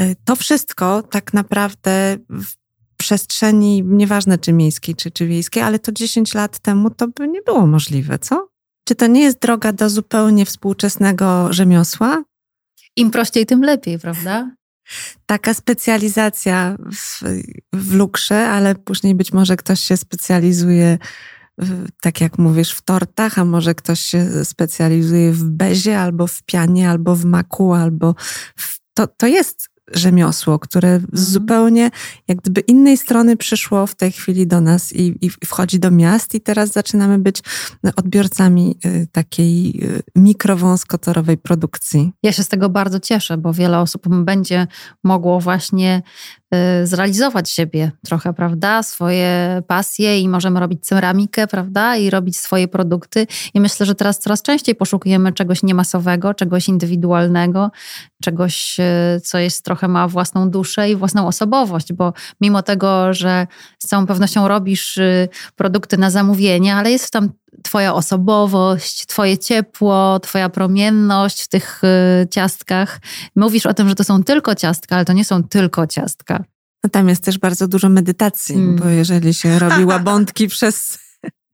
Y, 0.00 0.16
to 0.24 0.36
wszystko 0.36 1.02
tak 1.02 1.34
naprawdę 1.34 2.16
w 2.30 2.64
przestrzeni, 2.96 3.82
nieważne 3.86 4.38
czy 4.38 4.52
miejskiej, 4.52 4.94
czy, 4.94 5.10
czy 5.10 5.26
wiejskiej, 5.26 5.62
ale 5.62 5.78
to 5.78 5.92
10 5.92 6.34
lat 6.34 6.58
temu 6.58 6.90
to 6.90 7.08
by 7.08 7.28
nie 7.28 7.42
było 7.42 7.66
możliwe, 7.66 8.18
co? 8.18 8.48
Czy 8.84 8.94
to 8.94 9.06
nie 9.06 9.22
jest 9.22 9.38
droga 9.38 9.72
do 9.72 9.90
zupełnie 9.90 10.46
współczesnego 10.46 11.52
rzemiosła? 11.52 12.24
Im 12.96 13.10
prościej, 13.10 13.46
tym 13.46 13.62
lepiej, 13.62 13.98
prawda? 13.98 14.50
Taka 15.26 15.54
specjalizacja 15.54 16.76
w, 16.92 17.20
w 17.72 17.94
lukrze, 17.94 18.48
ale 18.48 18.74
później 18.74 19.14
być 19.14 19.32
może 19.32 19.56
ktoś 19.56 19.80
się 19.80 19.96
specjalizuje, 19.96 20.98
tak 22.02 22.20
jak 22.20 22.38
mówisz, 22.38 22.72
w 22.72 22.82
tortach, 22.82 23.38
a 23.38 23.44
może 23.44 23.74
ktoś 23.74 24.00
się 24.00 24.44
specjalizuje 24.44 25.32
w 25.32 25.44
bezie, 25.44 26.00
albo 26.00 26.26
w 26.26 26.42
pianie, 26.42 26.90
albo 26.90 27.16
w 27.16 27.24
maku, 27.24 27.74
albo 27.74 28.14
w, 28.56 28.78
to, 28.94 29.06
to 29.06 29.26
jest 29.26 29.74
rzemiosło, 29.92 30.58
które 30.58 30.88
mhm. 30.88 31.10
z 31.12 31.30
zupełnie 31.30 31.90
jak 32.28 32.38
gdyby 32.38 32.60
innej 32.60 32.96
strony 32.96 33.36
przyszło 33.36 33.86
w 33.86 33.94
tej 33.94 34.12
chwili 34.12 34.46
do 34.46 34.60
nas 34.60 34.92
i, 34.92 35.18
i 35.20 35.30
wchodzi 35.30 35.78
do 35.78 35.90
miast 35.90 36.34
i 36.34 36.40
teraz 36.40 36.72
zaczynamy 36.72 37.18
być 37.18 37.42
odbiorcami 37.96 38.78
y, 38.86 39.06
takiej 39.12 39.84
y, 39.84 40.02
mikrowąskotorowej 40.16 41.38
produkcji. 41.38 42.12
Ja 42.22 42.32
się 42.32 42.42
z 42.42 42.48
tego 42.48 42.68
bardzo 42.68 43.00
cieszę, 43.00 43.38
bo 43.38 43.52
wiele 43.52 43.78
osób 43.78 44.08
będzie 44.08 44.66
mogło 45.04 45.40
właśnie 45.40 46.02
zrealizować 46.84 47.50
siebie 47.50 47.90
trochę, 48.04 48.32
prawda? 48.32 48.82
Swoje 48.82 49.62
pasje 49.66 50.20
i 50.20 50.28
możemy 50.28 50.60
robić 50.60 50.86
ceramikę, 50.86 51.46
prawda? 51.46 51.96
I 51.96 52.10
robić 52.10 52.38
swoje 52.38 52.68
produkty. 52.68 53.26
I 53.54 53.60
myślę, 53.60 53.86
że 53.86 53.94
teraz 53.94 54.18
coraz 54.18 54.42
częściej 54.42 54.74
poszukujemy 54.74 55.32
czegoś 55.32 55.62
niemasowego, 55.62 56.34
czegoś 56.34 56.68
indywidualnego, 56.68 57.70
czegoś, 58.22 58.80
y, 58.80 59.20
co 59.20 59.38
jest 59.38 59.64
trochę 59.64 59.88
ma 59.88 60.08
własną 60.08 60.50
duszę 60.50 60.90
i 60.90 60.96
własną 60.96 61.26
osobowość, 61.26 61.92
bo 61.92 62.12
mimo 62.40 62.62
tego, 62.62 63.14
że 63.14 63.46
z 63.78 63.86
całą 63.86 64.06
pewnością 64.06 64.48
robisz 64.48 64.96
y, 64.96 65.28
produkty 65.56 65.98
na 65.98 66.10
zamówienie, 66.10 66.74
ale 66.74 66.90
jest 66.90 67.10
tam 67.10 67.30
Twoja 67.62 67.94
osobowość, 67.94 69.06
Twoje 69.06 69.38
ciepło, 69.38 70.20
Twoja 70.20 70.48
promienność 70.48 71.42
w 71.42 71.48
tych 71.48 71.82
ciastkach. 72.30 73.00
Mówisz 73.36 73.66
o 73.66 73.74
tym, 73.74 73.88
że 73.88 73.94
to 73.94 74.04
są 74.04 74.22
tylko 74.22 74.54
ciastka, 74.54 74.96
ale 74.96 75.04
to 75.04 75.12
nie 75.12 75.24
są 75.24 75.42
tylko 75.42 75.86
ciastka. 75.86 76.44
No 76.84 76.90
tam 76.90 77.08
jest 77.08 77.24
też 77.24 77.38
bardzo 77.38 77.68
dużo 77.68 77.88
medytacji, 77.88 78.54
mm. 78.54 78.76
bo 78.76 78.88
jeżeli 78.88 79.34
się 79.34 79.58
robi 79.58 79.84
łabądki 79.84 80.48
przez 80.56 80.98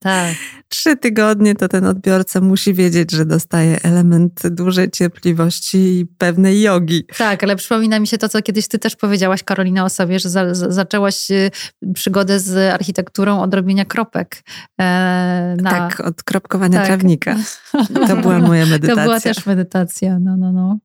tak. 0.03 0.35
trzy 0.69 0.97
tygodnie, 0.97 1.55
to 1.55 1.67
ten 1.67 1.85
odbiorca 1.85 2.41
musi 2.41 2.73
wiedzieć, 2.73 3.11
że 3.11 3.25
dostaje 3.25 3.81
element 3.83 4.47
dużej 4.47 4.91
cierpliwości 4.91 5.77
i 5.77 6.05
pewnej 6.05 6.61
jogi. 6.61 7.03
Tak, 7.17 7.43
ale 7.43 7.55
przypomina 7.55 7.99
mi 7.99 8.07
się 8.07 8.17
to, 8.17 8.29
co 8.29 8.41
kiedyś 8.41 8.67
ty 8.67 8.79
też 8.79 8.95
powiedziałaś, 8.95 9.43
Karolina, 9.43 9.85
o 9.85 9.89
sobie, 9.89 10.19
że 10.19 10.29
za, 10.29 10.55
za, 10.55 10.71
zaczęłaś 10.71 11.31
y, 11.31 11.51
przygodę 11.93 12.39
z 12.39 12.73
architekturą 12.73 13.41
od 13.41 13.53
robienia 13.53 13.85
kropek. 13.85 14.43
E, 14.81 15.55
na... 15.61 15.69
Tak, 15.69 15.99
od 15.99 16.23
kropkowania 16.23 16.77
tak. 16.77 16.87
trawnika. 16.87 17.35
To 18.07 18.15
była 18.15 18.39
moja 18.39 18.65
medytacja. 18.65 18.95
To 18.95 19.01
była 19.01 19.19
też 19.19 19.45
medytacja, 19.45 20.19
no, 20.19 20.37
no, 20.37 20.51
no. 20.51 20.79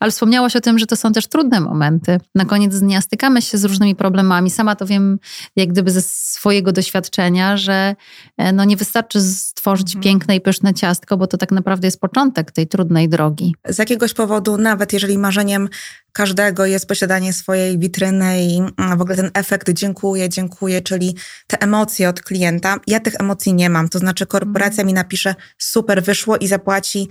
Ale 0.00 0.10
wspomniałaś 0.10 0.56
o 0.56 0.60
tym, 0.60 0.78
że 0.78 0.86
to 0.86 0.96
są 0.96 1.12
też 1.12 1.26
trudne 1.26 1.60
momenty. 1.60 2.18
Na 2.34 2.44
koniec 2.44 2.78
dnia 2.78 3.00
stykamy 3.00 3.42
się 3.42 3.58
z 3.58 3.64
różnymi 3.64 3.94
problemami. 3.94 4.50
Sama 4.50 4.76
to 4.76 4.86
wiem 4.86 5.18
jak 5.56 5.68
gdyby 5.68 5.90
ze 5.90 6.02
swojego 6.02 6.72
doświadczenia, 6.72 7.56
że 7.56 7.94
e, 8.38 8.52
no 8.52 8.64
nie 8.64 8.76
wystarczy 8.76 9.20
stworzyć 9.20 9.88
mhm. 9.88 10.02
piękne 10.02 10.36
i 10.36 10.40
pyszne 10.40 10.74
ciastko, 10.74 11.16
bo 11.16 11.26
to 11.26 11.36
tak 11.36 11.52
naprawdę 11.52 11.86
jest 11.86 12.00
początek 12.00 12.52
tej 12.52 12.66
trudnej 12.66 13.08
drogi. 13.08 13.54
Z 13.68 13.78
jakiegoś 13.78 14.14
powodu, 14.14 14.58
nawet 14.58 14.92
jeżeli 14.92 15.18
marzeniem 15.18 15.68
każdego 16.12 16.66
jest 16.66 16.88
posiadanie 16.88 17.32
swojej 17.32 17.78
witryny 17.78 18.42
i 18.42 18.58
mm, 18.58 18.98
w 18.98 19.00
ogóle 19.00 19.16
ten 19.16 19.30
efekt 19.34 19.70
dziękuję, 19.70 20.28
dziękuję, 20.28 20.82
czyli 20.82 21.16
te 21.46 21.62
emocje 21.62 22.08
od 22.08 22.22
klienta. 22.22 22.76
Ja 22.86 23.00
tych 23.00 23.14
emocji 23.20 23.54
nie 23.54 23.70
mam, 23.70 23.88
to 23.88 23.98
znaczy 23.98 24.26
korporacja 24.26 24.82
mhm. 24.82 24.86
mi 24.86 24.92
napisze 24.92 25.34
super 25.58 26.02
wyszło 26.02 26.36
i 26.36 26.46
zapłaci 26.46 27.08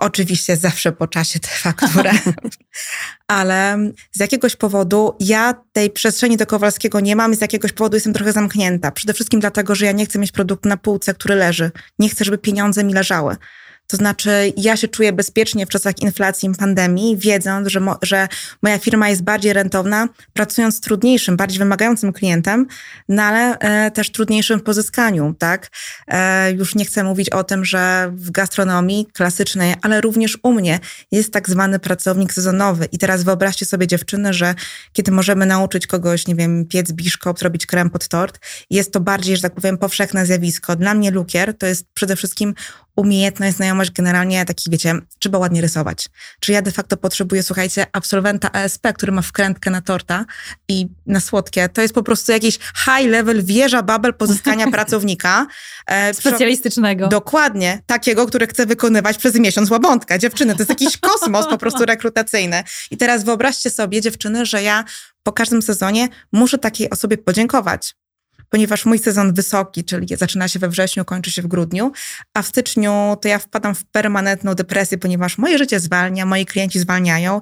Oczywiście 0.00 0.56
zawsze 0.56 0.92
po 0.92 1.06
czasie 1.06 1.40
tę 1.40 1.48
fakturę, 1.48 2.12
ale 3.28 3.78
z 4.12 4.20
jakiegoś 4.20 4.56
powodu 4.56 5.16
ja 5.20 5.54
tej 5.72 5.90
przestrzeni 5.90 6.36
do 6.36 6.46
Kowalskiego 6.46 7.00
nie 7.00 7.16
mam 7.16 7.32
i 7.32 7.36
z 7.36 7.40
jakiegoś 7.40 7.72
powodu 7.72 7.96
jestem 7.96 8.12
trochę 8.12 8.32
zamknięta. 8.32 8.90
Przede 8.90 9.14
wszystkim 9.14 9.40
dlatego, 9.40 9.74
że 9.74 9.86
ja 9.86 9.92
nie 9.92 10.06
chcę 10.06 10.18
mieć 10.18 10.32
produktu 10.32 10.68
na 10.68 10.76
półce, 10.76 11.14
który 11.14 11.34
leży. 11.34 11.70
Nie 11.98 12.08
chcę, 12.08 12.24
żeby 12.24 12.38
pieniądze 12.38 12.84
mi 12.84 12.94
leżały. 12.94 13.36
To 13.86 13.96
znaczy, 13.96 14.52
ja 14.56 14.76
się 14.76 14.88
czuję 14.88 15.12
bezpiecznie 15.12 15.66
w 15.66 15.68
czasach 15.68 16.02
inflacji 16.02 16.48
i 16.48 16.54
pandemii, 16.54 17.16
wiedząc, 17.16 17.68
że, 17.68 17.80
mo, 17.80 17.98
że 18.02 18.28
moja 18.62 18.78
firma 18.78 19.08
jest 19.08 19.22
bardziej 19.22 19.52
rentowna, 19.52 20.08
pracując 20.32 20.76
z 20.76 20.80
trudniejszym, 20.80 21.36
bardziej 21.36 21.58
wymagającym 21.58 22.12
klientem, 22.12 22.66
no 23.08 23.22
ale 23.22 23.58
e, 23.58 23.90
też 23.90 24.12
trudniejszym 24.12 24.60
w 24.60 24.62
pozyskaniu, 24.62 25.34
tak? 25.38 25.70
E, 26.08 26.52
już 26.52 26.74
nie 26.74 26.84
chcę 26.84 27.04
mówić 27.04 27.30
o 27.30 27.44
tym, 27.44 27.64
że 27.64 28.12
w 28.14 28.30
gastronomii 28.30 29.06
klasycznej, 29.12 29.74
ale 29.82 30.00
również 30.00 30.38
u 30.42 30.52
mnie 30.52 30.80
jest 31.12 31.32
tak 31.32 31.48
zwany 31.48 31.78
pracownik 31.78 32.32
sezonowy. 32.32 32.88
I 32.92 32.98
teraz 32.98 33.22
wyobraźcie 33.22 33.66
sobie, 33.66 33.86
dziewczyny, 33.86 34.34
że 34.34 34.54
kiedy 34.92 35.12
możemy 35.12 35.46
nauczyć 35.46 35.86
kogoś, 35.86 36.26
nie 36.26 36.34
wiem, 36.34 36.66
piec 36.66 36.92
biszkopt, 36.92 37.42
robić 37.42 37.66
krem 37.66 37.90
pod 37.90 38.08
tort, 38.08 38.38
jest 38.70 38.92
to 38.92 39.00
bardziej, 39.00 39.36
że 39.36 39.42
tak 39.42 39.54
powiem, 39.54 39.78
powszechne 39.78 40.26
zjawisko. 40.26 40.76
Dla 40.76 40.94
mnie 40.94 41.10
lukier 41.10 41.58
to 41.58 41.66
jest 41.66 41.86
przede 41.94 42.16
wszystkim 42.16 42.54
umiejętność, 42.96 43.56
znajomość 43.76 43.90
generalnie 43.90 44.44
taki, 44.44 44.70
wiecie, 44.70 44.94
trzeba 45.18 45.38
ładnie 45.38 45.60
rysować. 45.60 46.08
Czy 46.40 46.52
ja 46.52 46.62
de 46.62 46.70
facto 46.70 46.96
potrzebuję, 46.96 47.42
słuchajcie, 47.42 47.86
absolwenta 47.92 48.52
ASP, 48.52 48.86
który 48.94 49.12
ma 49.12 49.22
wkrętkę 49.22 49.70
na 49.70 49.80
torta 49.80 50.24
i 50.68 50.88
na 51.06 51.20
słodkie. 51.20 51.68
To 51.68 51.82
jest 51.82 51.94
po 51.94 52.02
prostu 52.02 52.32
jakiś 52.32 52.58
high 52.58 53.10
level 53.10 53.44
wieża 53.44 53.82
babel 53.82 54.14
pozyskania 54.14 54.70
pracownika. 54.76 55.46
E, 55.86 56.14
Specjalistycznego. 56.14 57.08
Dokładnie. 57.08 57.82
Takiego, 57.86 58.26
który 58.26 58.46
chce 58.46 58.66
wykonywać 58.66 59.18
przez 59.18 59.34
miesiąc 59.34 59.70
łabątka. 59.70 60.18
Dziewczyny, 60.18 60.52
to 60.54 60.58
jest 60.58 60.70
jakiś 60.70 60.96
kosmos 61.08 61.46
po 61.46 61.58
prostu 61.58 61.84
rekrutacyjny. 61.84 62.64
I 62.90 62.96
teraz 62.96 63.24
wyobraźcie 63.24 63.70
sobie, 63.70 64.00
dziewczyny, 64.00 64.46
że 64.46 64.62
ja 64.62 64.84
po 65.22 65.32
każdym 65.32 65.62
sezonie 65.62 66.08
muszę 66.32 66.58
takiej 66.58 66.90
osobie 66.90 67.18
podziękować 67.18 67.94
ponieważ 68.48 68.84
mój 68.84 68.98
sezon 68.98 69.34
wysoki, 69.34 69.84
czyli 69.84 70.16
zaczyna 70.16 70.48
się 70.48 70.58
we 70.58 70.68
wrześniu, 70.68 71.04
kończy 71.04 71.32
się 71.32 71.42
w 71.42 71.46
grudniu, 71.46 71.92
a 72.34 72.42
w 72.42 72.46
styczniu 72.46 73.16
to 73.20 73.28
ja 73.28 73.38
wpadam 73.38 73.74
w 73.74 73.84
permanentną 73.84 74.54
depresję, 74.54 74.98
ponieważ 74.98 75.38
moje 75.38 75.58
życie 75.58 75.80
zwalnia, 75.80 76.26
moi 76.26 76.46
klienci 76.46 76.78
zwalniają 76.78 77.40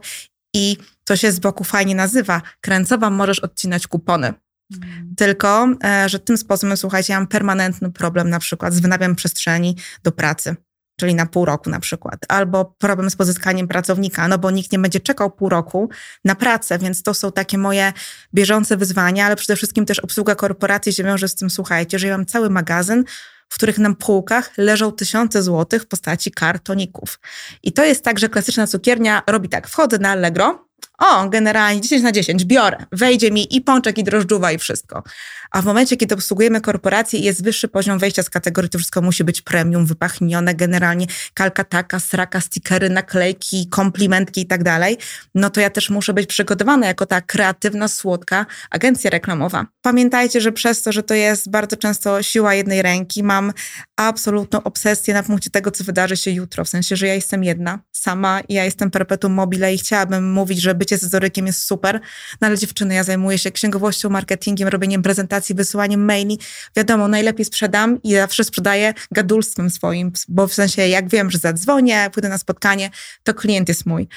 i 0.54 0.76
to 1.04 1.16
się 1.16 1.32
z 1.32 1.38
boku 1.40 1.64
fajnie 1.64 1.94
nazywa. 1.94 2.42
Kręcowa 2.60 3.10
możesz 3.10 3.40
odcinać 3.40 3.86
kupony. 3.86 4.34
Hmm. 4.72 5.14
Tylko, 5.16 5.68
e, 5.84 6.08
że 6.08 6.18
tym 6.18 6.38
sposobem, 6.38 6.76
słuchajcie, 6.76 7.12
ja 7.12 7.18
mam 7.18 7.28
permanentny 7.28 7.90
problem 7.92 8.30
na 8.30 8.38
przykład 8.38 8.74
z 8.74 8.80
wynawiam 8.80 9.14
przestrzeni 9.14 9.76
do 10.02 10.12
pracy 10.12 10.56
czyli 10.96 11.14
na 11.14 11.26
pół 11.26 11.44
roku 11.44 11.70
na 11.70 11.80
przykład, 11.80 12.20
albo 12.28 12.64
problem 12.64 13.10
z 13.10 13.16
pozyskaniem 13.16 13.68
pracownika, 13.68 14.28
no 14.28 14.38
bo 14.38 14.50
nikt 14.50 14.72
nie 14.72 14.78
będzie 14.78 15.00
czekał 15.00 15.30
pół 15.30 15.48
roku 15.48 15.88
na 16.24 16.34
pracę, 16.34 16.78
więc 16.78 17.02
to 17.02 17.14
są 17.14 17.32
takie 17.32 17.58
moje 17.58 17.92
bieżące 18.34 18.76
wyzwania, 18.76 19.26
ale 19.26 19.36
przede 19.36 19.56
wszystkim 19.56 19.86
też 19.86 19.98
obsługa 19.98 20.34
korporacji 20.34 20.92
się 20.92 21.04
wiąże 21.04 21.28
z 21.28 21.34
tym, 21.34 21.50
słuchajcie, 21.50 21.98
że 21.98 22.06
ja 22.06 22.16
mam 22.16 22.26
cały 22.26 22.50
magazyn, 22.50 23.04
w 23.48 23.54
których 23.54 23.78
na 23.78 23.94
półkach 23.94 24.50
leżą 24.56 24.92
tysiące 24.92 25.42
złotych 25.42 25.82
w 25.82 25.86
postaci 25.86 26.30
kartoników. 26.30 27.20
I 27.62 27.72
to 27.72 27.84
jest 27.84 28.04
tak, 28.04 28.18
że 28.18 28.28
klasyczna 28.28 28.66
cukiernia 28.66 29.22
robi 29.26 29.48
tak, 29.48 29.68
wchodzę 29.68 29.98
na 29.98 30.10
Allegro, 30.10 30.68
o, 30.98 31.28
generalnie 31.28 31.80
10 31.80 32.02
na 32.02 32.12
10, 32.12 32.44
biorę, 32.44 32.86
wejdzie 32.92 33.30
mi 33.30 33.56
i 33.56 33.60
pączek, 33.60 33.98
i 33.98 34.04
drożdżuwa, 34.04 34.52
i 34.52 34.58
wszystko. 34.58 35.02
A 35.50 35.62
w 35.62 35.64
momencie, 35.64 35.96
kiedy 35.96 36.14
obsługujemy 36.14 36.60
korporacje 36.60 37.20
jest 37.20 37.44
wyższy 37.44 37.68
poziom 37.68 37.98
wejścia 37.98 38.22
z 38.22 38.30
kategorii, 38.30 38.70
to 38.70 38.78
wszystko 38.78 39.02
musi 39.02 39.24
być 39.24 39.42
premium, 39.42 39.86
wypachnione, 39.86 40.54
generalnie 40.54 41.06
kalkataka, 41.34 42.00
sraka, 42.00 42.40
stickery, 42.40 42.90
naklejki, 42.90 43.68
komplimentki 43.70 44.40
i 44.40 44.46
tak 44.46 44.62
dalej, 44.62 44.98
no 45.34 45.50
to 45.50 45.60
ja 45.60 45.70
też 45.70 45.90
muszę 45.90 46.14
być 46.14 46.26
przygotowana 46.26 46.86
jako 46.86 47.06
ta 47.06 47.20
kreatywna, 47.20 47.88
słodka 47.88 48.46
agencja 48.70 49.10
reklamowa. 49.10 49.66
Pamiętajcie, 49.82 50.40
że 50.40 50.52
przez 50.52 50.82
to, 50.82 50.92
że 50.92 51.02
to 51.02 51.14
jest 51.14 51.50
bardzo 51.50 51.76
często 51.76 52.22
siła 52.22 52.54
jednej 52.54 52.82
ręki, 52.82 53.22
mam 53.22 53.52
absolutną 53.96 54.62
obsesję 54.62 55.14
na 55.14 55.22
punkcie 55.22 55.50
tego, 55.50 55.70
co 55.70 55.84
wydarzy 55.84 56.16
się 56.16 56.30
jutro, 56.30 56.64
w 56.64 56.68
sensie, 56.68 56.96
że 56.96 57.06
ja 57.06 57.14
jestem 57.14 57.44
jedna, 57.44 57.78
sama, 57.92 58.40
ja 58.48 58.64
jestem 58.64 58.90
perpetuum 58.90 59.32
mobile 59.32 59.74
i 59.74 59.78
chciałabym 59.78 60.32
mówić, 60.32 60.60
że 60.60 60.73
bycie 60.74 60.98
scyzorykiem 60.98 61.46
jest 61.46 61.64
super, 61.64 62.00
no 62.40 62.46
ale 62.46 62.58
dziewczyny, 62.58 62.94
ja 62.94 63.04
zajmuję 63.04 63.38
się 63.38 63.50
księgowością, 63.50 64.08
marketingiem, 64.10 64.68
robieniem 64.68 65.02
prezentacji, 65.02 65.54
wysyłaniem 65.54 66.04
maili. 66.04 66.38
Wiadomo, 66.76 67.08
najlepiej 67.08 67.44
sprzedam 67.44 68.02
i 68.02 68.14
zawsze 68.14 68.44
sprzedaję 68.44 68.94
gadulstwem 69.10 69.70
swoim, 69.70 70.12
bo 70.28 70.46
w 70.46 70.54
sensie 70.54 70.88
jak 70.88 71.08
wiem, 71.08 71.30
że 71.30 71.38
zadzwonię, 71.38 72.10
pójdę 72.12 72.28
na 72.28 72.38
spotkanie, 72.38 72.90
to 73.22 73.34
klient 73.34 73.68
jest 73.68 73.86
mój. 73.86 74.08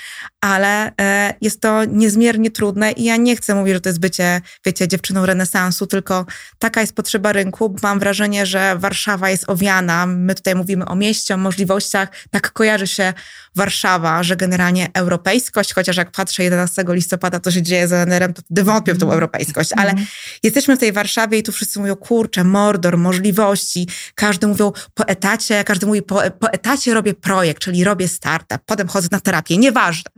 Ale 0.41 0.91
e, 1.01 1.33
jest 1.41 1.61
to 1.61 1.85
niezmiernie 1.85 2.51
trudne 2.51 2.91
i 2.91 3.03
ja 3.03 3.17
nie 3.17 3.35
chcę 3.35 3.55
mówić, 3.55 3.73
że 3.73 3.81
to 3.81 3.89
jest 3.89 3.99
bycie, 3.99 4.41
wiecie, 4.65 4.87
dziewczyną 4.87 5.25
renesansu, 5.25 5.87
tylko 5.87 6.25
taka 6.59 6.81
jest 6.81 6.93
potrzeba 6.93 7.33
rynku. 7.33 7.75
Mam 7.83 7.99
wrażenie, 7.99 8.45
że 8.45 8.75
Warszawa 8.75 9.29
jest 9.29 9.49
owiana. 9.49 10.05
My 10.05 10.35
tutaj 10.35 10.55
mówimy 10.55 10.85
o 10.85 10.95
mieście, 10.95 11.33
o 11.33 11.37
możliwościach. 11.37 12.09
Tak 12.31 12.51
kojarzy 12.51 12.87
się 12.87 13.13
Warszawa, 13.55 14.23
że 14.23 14.35
generalnie 14.35 14.89
europejskość, 14.93 15.73
chociaż 15.73 15.97
jak 15.97 16.11
patrzę 16.11 16.43
11 16.47 16.83
listopada, 16.89 17.39
co 17.39 17.51
się 17.51 17.61
dzieje 17.61 17.87
z 17.87 17.93
ONR-em, 17.93 18.33
to 18.33 18.41
wątpię 18.63 18.93
w 18.93 18.97
tą 18.97 19.05
mhm. 19.05 19.13
europejskość, 19.13 19.69
ale 19.75 19.91
mm. 19.91 20.05
jesteśmy 20.43 20.75
w 20.75 20.79
tej 20.79 20.91
Warszawie 20.91 21.37
i 21.37 21.43
tu 21.43 21.51
wszyscy 21.51 21.79
mówią, 21.79 21.95
kurczę, 21.95 22.43
mordor, 22.43 22.97
możliwości, 22.97 23.87
każdy 24.15 24.47
mówią 24.47 24.71
po 24.93 25.07
etacie, 25.07 25.63
każdy 25.63 25.85
mówi 25.85 26.01
po, 26.01 26.21
po 26.39 26.51
etacie 26.51 26.93
robię 26.93 27.13
projekt, 27.13 27.63
czyli 27.63 27.83
robię 27.83 28.07
startup, 28.07 28.61
potem 28.65 28.87
chodzę 28.87 29.07
na 29.11 29.19
terapię, 29.19 29.57
nieważne, 29.57 30.11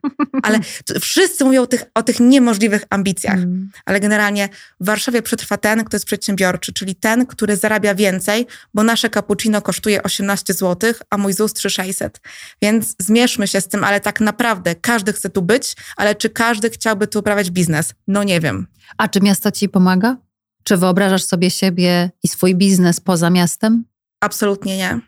ale 0.44 0.60
wszyscy 1.02 1.46
mówią 1.46 1.62
o 1.62 1.68
tych, 1.68 1.84
o 1.94 2.04
tych 2.04 2.20
niemożliwych 2.20 2.84
ambicjach, 2.90 3.38
mm. 3.38 3.70
ale 3.86 4.00
generalnie 4.00 4.50
w 4.80 4.86
Warszawie 4.86 5.22
przetrwa 5.22 5.58
ten, 5.58 5.84
kto 5.84 5.96
jest 5.96 6.06
przedsiębiorczy, 6.06 6.74
czyli 6.74 6.96
ten, 6.96 7.26
który 7.26 7.56
zarabia 7.56 7.96
więcej, 7.96 8.48
bo 8.74 8.84
nasze 8.84 9.10
cappuccino 9.10 9.62
kosztuje 9.62 10.04
18 10.04 10.54
zł, 10.54 10.94
a 11.10 11.18
mój 11.18 11.34
ZUS 11.34 11.54
3600, 11.54 12.22
więc 12.62 12.96
zmierzmy 13.00 13.48
się 13.48 13.62
z 13.62 13.68
tym, 13.68 13.84
ale 13.84 14.00
tak 14.00 14.20
naprawdę 14.20 14.76
każdy 14.76 15.14
chce 15.14 15.30
tu 15.30 15.42
być, 15.42 15.76
ale 15.98 16.09
czy 16.16 16.30
każdy 16.30 16.70
chciałby 16.70 17.08
tu 17.08 17.20
uprawiać 17.20 17.51
biznes? 17.51 17.94
No 18.08 18.24
nie 18.24 18.39
wiem. 18.39 18.68
A 18.98 19.08
czy 19.08 19.22
miasto 19.22 19.51
ci 19.51 19.70
pomaga? 19.70 20.18
Czy 20.63 20.78
wyobrażasz 20.78 21.24
sobie 21.24 21.51
siebie 21.51 22.12
i 22.24 22.28
swój 22.28 22.56
biznes 22.56 23.00
poza 23.00 23.30
miastem? 23.30 23.84
Absolutnie 24.22 24.78
nie. 24.78 25.00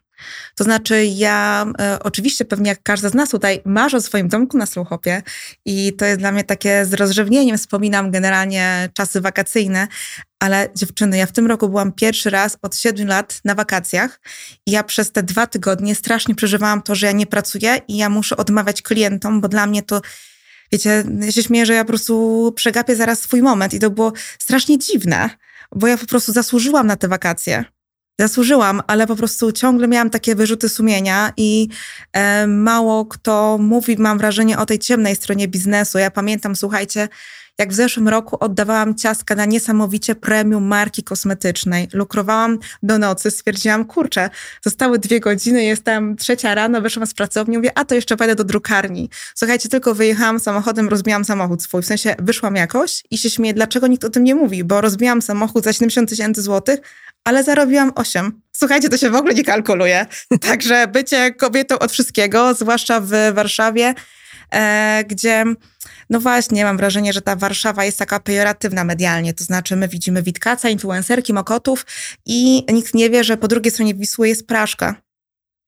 To 0.56 0.64
znaczy, 0.64 1.06
ja 1.06 1.66
e, 1.80 2.00
oczywiście 2.04 2.46
pewnie 2.46 2.70
jak 2.70 2.84
każda 2.84 3.10
z 3.10 3.14
nas 3.14 3.30
tutaj 3.30 3.62
marzę 3.66 3.98
o 3.98 4.02
swoim 4.02 4.28
domku 4.28 4.58
na 4.58 4.66
Słuchopie 4.66 5.22
i 5.66 5.94
to 5.94 6.06
jest 6.06 6.20
dla 6.20 6.32
mnie 6.32 6.44
takie 6.44 6.86
z 6.86 6.94
rozrzewnieniem. 6.94 7.58
Wspominam 7.58 8.12
generalnie 8.12 8.90
czasy 8.94 9.22
wakacyjne, 9.22 9.88
ale 10.40 10.70
dziewczyny, 10.76 11.18
ja 11.18 11.26
w 11.26 11.32
tym 11.32 11.48
roku 11.48 11.70
byłam 11.70 11.92
pierwszy 11.92 12.30
raz 12.30 12.58
od 12.62 12.76
7 12.76 13.08
lat 13.08 13.42
na 13.46 13.56
wakacjach 13.56 14.20
i 14.68 14.72
ja 14.72 14.84
przez 14.84 15.12
te 15.12 15.24
dwa 15.24 15.48
tygodnie 15.48 15.96
strasznie 15.96 16.36
przeżywałam 16.36 16.82
to, 16.82 16.96
że 16.96 17.06
ja 17.06 17.12
nie 17.12 17.28
pracuję 17.28 17.82
i 17.88 17.98
ja 17.98 18.10
muszę 18.10 18.38
odmawiać 18.38 18.82
klientom, 18.82 19.42
bo 19.42 19.48
dla 19.48 19.68
mnie 19.68 19.84
to 19.84 20.02
wiecie, 20.72 21.04
ja 21.20 21.32
się 21.32 21.44
śmieję, 21.44 21.66
że 21.66 21.74
ja 21.74 21.84
po 21.84 21.88
prostu 21.88 22.54
przegapię 22.56 22.96
zaraz 22.96 23.20
swój 23.20 23.42
moment 23.42 23.74
i 23.74 23.80
to 23.80 23.90
było 23.90 24.14
strasznie 24.40 24.78
dziwne, 24.78 25.30
bo 25.76 25.88
ja 25.88 25.98
po 25.98 26.06
prostu 26.06 26.32
zasłużyłam 26.32 26.88
na 26.88 26.96
te 26.96 27.08
wakacje. 27.08 27.66
Zasłużyłam, 28.20 28.82
ale 28.88 29.08
po 29.08 29.16
prostu 29.16 29.52
ciągle 29.52 29.88
miałam 29.88 30.10
takie 30.10 30.36
wyrzuty 30.36 30.70
sumienia 30.70 31.34
i 31.38 31.68
e, 32.14 32.48
mało 32.48 33.06
kto 33.06 33.58
mówi, 33.58 33.96
mam 33.98 34.18
wrażenie, 34.18 34.58
o 34.58 34.66
tej 34.66 34.80
ciemnej 34.80 35.16
stronie 35.16 35.48
biznesu. 35.48 35.98
Ja 35.98 36.12
pamiętam, 36.12 36.56
słuchajcie, 36.56 37.08
jak 37.60 37.70
w 37.70 37.76
zeszłym 37.76 38.08
roku 38.08 38.38
oddawałam 38.40 38.96
ciastka 38.96 39.36
na 39.36 39.46
niesamowicie 39.46 40.16
premium 40.16 40.64
marki 40.64 41.04
kosmetycznej. 41.04 41.88
Lukrowałam 41.94 42.60
do 42.84 42.98
nocy, 42.98 43.32
stwierdziłam, 43.32 43.86
kurczę, 43.86 44.30
zostały 44.62 45.00
dwie 45.00 45.20
godziny, 45.20 45.64
jestem 45.64 46.16
trzecia 46.16 46.56
rano, 46.56 46.82
wyszłam 46.82 47.08
z 47.08 47.14
pracowni, 47.14 47.58
mówię, 47.58 47.72
a 47.76 47.86
to 47.86 47.96
jeszcze 47.96 48.18
pójdę 48.18 48.36
do 48.36 48.44
drukarni. 48.44 49.10
Słuchajcie, 49.36 49.70
tylko 49.70 49.96
wyjechałam 49.96 50.40
samochodem, 50.40 50.90
rozbijałam 50.90 51.26
samochód 51.26 51.64
swój, 51.64 51.82
w 51.82 51.86
sensie 51.86 52.16
wyszłam 52.20 52.56
jakoś 52.56 53.04
i 53.12 53.18
się 53.18 53.30
śmieję, 53.30 53.54
dlaczego 53.54 53.88
nikt 53.88 54.04
o 54.04 54.10
tym 54.10 54.24
nie 54.24 54.36
mówi, 54.36 54.64
bo 54.64 54.82
rozbijałam 54.82 55.22
samochód 55.22 55.64
za 55.64 55.74
70 55.74 56.10
tysięcy 56.10 56.42
złotych, 56.42 56.80
ale 57.24 57.44
zarobiłam 57.44 57.92
8. 57.96 58.42
Słuchajcie, 58.52 58.90
to 58.90 58.98
się 58.98 59.10
w 59.10 59.16
ogóle 59.16 59.34
nie 59.34 59.44
kalkuluje. 59.44 60.06
Także 60.50 60.88
bycie 60.88 61.34
kobietą 61.34 61.80
od 61.80 61.92
wszystkiego, 61.92 62.54
zwłaszcza 62.54 63.00
w 63.00 63.12
Warszawie, 63.34 63.94
e, 64.52 65.04
gdzie 65.08 65.46
no 66.12 66.20
właśnie, 66.20 66.64
mam 66.64 66.78
wrażenie, 66.78 67.14
że 67.14 67.22
ta 67.22 67.36
Warszawa 67.36 67.86
jest 67.86 68.00
taka 68.00 68.20
pejoratywna 68.20 68.84
medialnie, 68.84 69.34
to 69.34 69.44
znaczy 69.44 69.76
my 69.76 69.88
widzimy 69.88 70.24
Witkaca, 70.24 70.70
influencerki, 70.70 71.34
mokotów 71.34 71.86
i 72.26 72.66
nikt 72.74 72.94
nie 72.94 73.10
wie, 73.10 73.24
że 73.24 73.38
po 73.38 73.48
drugiej 73.48 73.72
stronie 73.72 73.94
Wisły 73.94 74.28
jest 74.28 74.48
Praszka. 74.48 74.96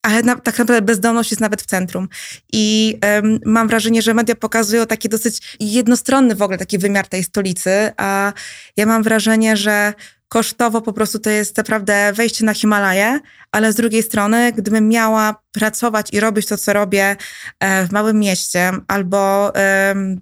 Ale 0.02 0.22
na, 0.22 0.36
tak 0.36 0.60
naprawdę 0.60 0.82
bezdomność 0.82 1.32
jest 1.32 1.42
nawet 1.42 1.62
w 1.62 1.66
centrum. 1.66 2.10
I 2.54 2.98
um, 3.04 3.40
mam 3.46 3.68
wrażenie, 3.68 4.02
że 4.02 4.14
media 4.14 4.36
pokazują 4.36 4.86
taki 4.86 5.10
dosyć 5.10 5.58
jednostronny 5.60 6.36
w 6.36 6.42
ogóle 6.42 6.58
taki 6.58 6.78
wymiar 6.78 7.08
tej 7.08 7.24
stolicy, 7.24 7.92
a 7.98 8.34
ja 8.78 8.86
mam 8.86 9.04
wrażenie, 9.04 9.58
że 9.58 9.94
kosztowo 10.34 10.82
po 10.82 10.94
prostu 10.94 11.20
to 11.20 11.30
jest 11.30 11.58
naprawdę 11.58 12.14
wejście 12.14 12.46
na 12.46 12.54
Himalaje, 12.54 13.20
ale 13.52 13.74
z 13.74 13.76
drugiej 13.76 14.04
strony, 14.04 14.52
gdybym 14.52 14.90
miała 14.90 15.36
pracować 15.52 16.14
i 16.14 16.20
robić 16.20 16.46
to, 16.46 16.58
co 16.58 16.74
robię 16.74 17.16
e, 17.60 17.88
w 17.88 17.92
małym 17.92 18.20
mieście, 18.20 18.72
albo 18.88 19.54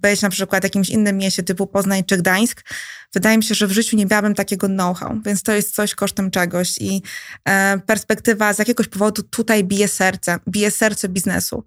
być 0.02 0.21
na 0.21 0.30
przykład 0.30 0.62
w 0.62 0.63
jakimś 0.63 0.89
innym 0.89 1.17
mieście 1.17 1.43
typu 1.43 1.67
Poznań 1.67 2.04
czy 2.04 2.17
Gdańsk, 2.17 2.62
wydaje 3.13 3.38
mi 3.38 3.43
się, 3.43 3.56
że 3.56 3.67
w 3.67 3.71
życiu 3.71 3.97
nie 3.97 4.06
miałabym 4.06 4.36
takiego 4.36 4.67
know-how, 4.67 5.19
więc 5.26 5.43
to 5.43 5.52
jest 5.52 5.76
coś 5.76 5.95
kosztem 5.95 6.32
czegoś 6.32 6.78
i 6.78 7.02
e, 7.45 7.80
perspektywa 7.86 8.54
z 8.54 8.60
jakiegoś 8.60 8.88
powodu 8.88 9.24
tutaj 9.24 9.63
bije 9.63 9.88
serce, 9.88 10.39
bije 10.50 10.71
serce 10.71 11.10
biznesu 11.10 11.63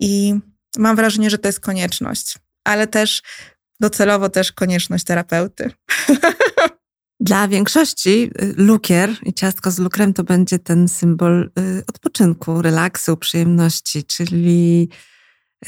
i 0.00 0.34
mam 0.78 0.96
wrażenie, 0.96 1.30
że 1.30 1.38
to 1.38 1.48
jest 1.48 1.60
konieczność, 1.60 2.38
ale 2.64 2.86
też 2.86 3.22
docelowo 3.80 4.28
też 4.28 4.52
konieczność 4.52 5.04
terapeuty. 5.04 5.70
Dla 7.22 7.48
większości 7.48 8.30
y, 8.42 8.54
lukier 8.56 9.10
i 9.22 9.34
ciastko 9.34 9.70
z 9.70 9.78
lukrem 9.78 10.12
to 10.12 10.24
będzie 10.24 10.58
ten 10.58 10.88
symbol 10.88 11.50
y, 11.58 11.82
odpoczynku, 11.88 12.62
relaksu, 12.62 13.16
przyjemności, 13.16 14.04
czyli 14.04 14.88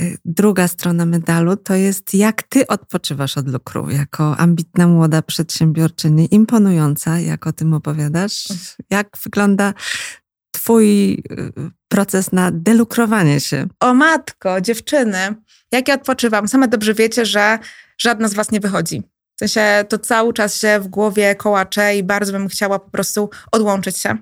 y, 0.00 0.18
druga 0.24 0.68
strona 0.68 1.06
medalu 1.06 1.56
to 1.56 1.74
jest 1.74 2.14
jak 2.14 2.42
ty 2.42 2.66
odpoczywasz 2.66 3.38
od 3.38 3.48
lukru, 3.48 3.90
jako 3.90 4.36
ambitna 4.36 4.86
młoda 4.88 5.22
przedsiębiorczyni, 5.22 6.28
imponująca, 6.34 7.18
jak 7.18 7.46
o 7.46 7.52
tym 7.52 7.74
opowiadasz. 7.74 8.44
Jak 8.90 9.18
wygląda 9.24 9.74
twój 10.50 11.22
proces 11.88 12.32
na 12.32 12.50
delukrowanie 12.50 13.40
się? 13.40 13.66
O 13.80 13.94
matko, 13.94 14.60
dziewczyny, 14.60 15.34
jak 15.72 15.88
ja 15.88 15.94
odpoczywam? 15.94 16.48
Same 16.48 16.68
dobrze 16.68 16.94
wiecie, 16.94 17.26
że 17.26 17.58
żadna 17.98 18.28
z 18.28 18.34
was 18.34 18.50
nie 18.50 18.60
wychodzi 18.60 19.13
w 19.36 19.38
sensie 19.38 19.84
to 19.88 19.98
cały 19.98 20.32
czas 20.32 20.60
się 20.60 20.80
w 20.80 20.88
głowie 20.88 21.34
kołacze 21.34 21.96
i 21.96 22.02
bardzo 22.02 22.32
bym 22.32 22.48
chciała 22.48 22.78
po 22.78 22.90
prostu 22.90 23.30
odłączyć 23.52 23.98
się. 23.98 24.16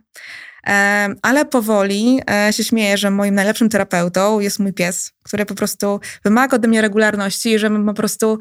Ale 1.22 1.44
powoli 1.44 2.20
e, 2.31 2.53
się 2.53 2.64
śmieję, 2.64 2.96
że 2.98 3.11
moim 3.11 3.35
najlepszym 3.35 3.68
terapeutą 3.68 4.40
jest 4.40 4.59
mój 4.59 4.72
pies, 4.72 5.12
który 5.22 5.46
po 5.46 5.55
prostu 5.55 6.01
wymaga 6.25 6.57
ode 6.57 6.68
mnie 6.68 6.83
regularności 6.83 7.51
i 7.51 7.59
żebym 7.59 7.87
po 7.87 7.94
prostu 7.94 8.38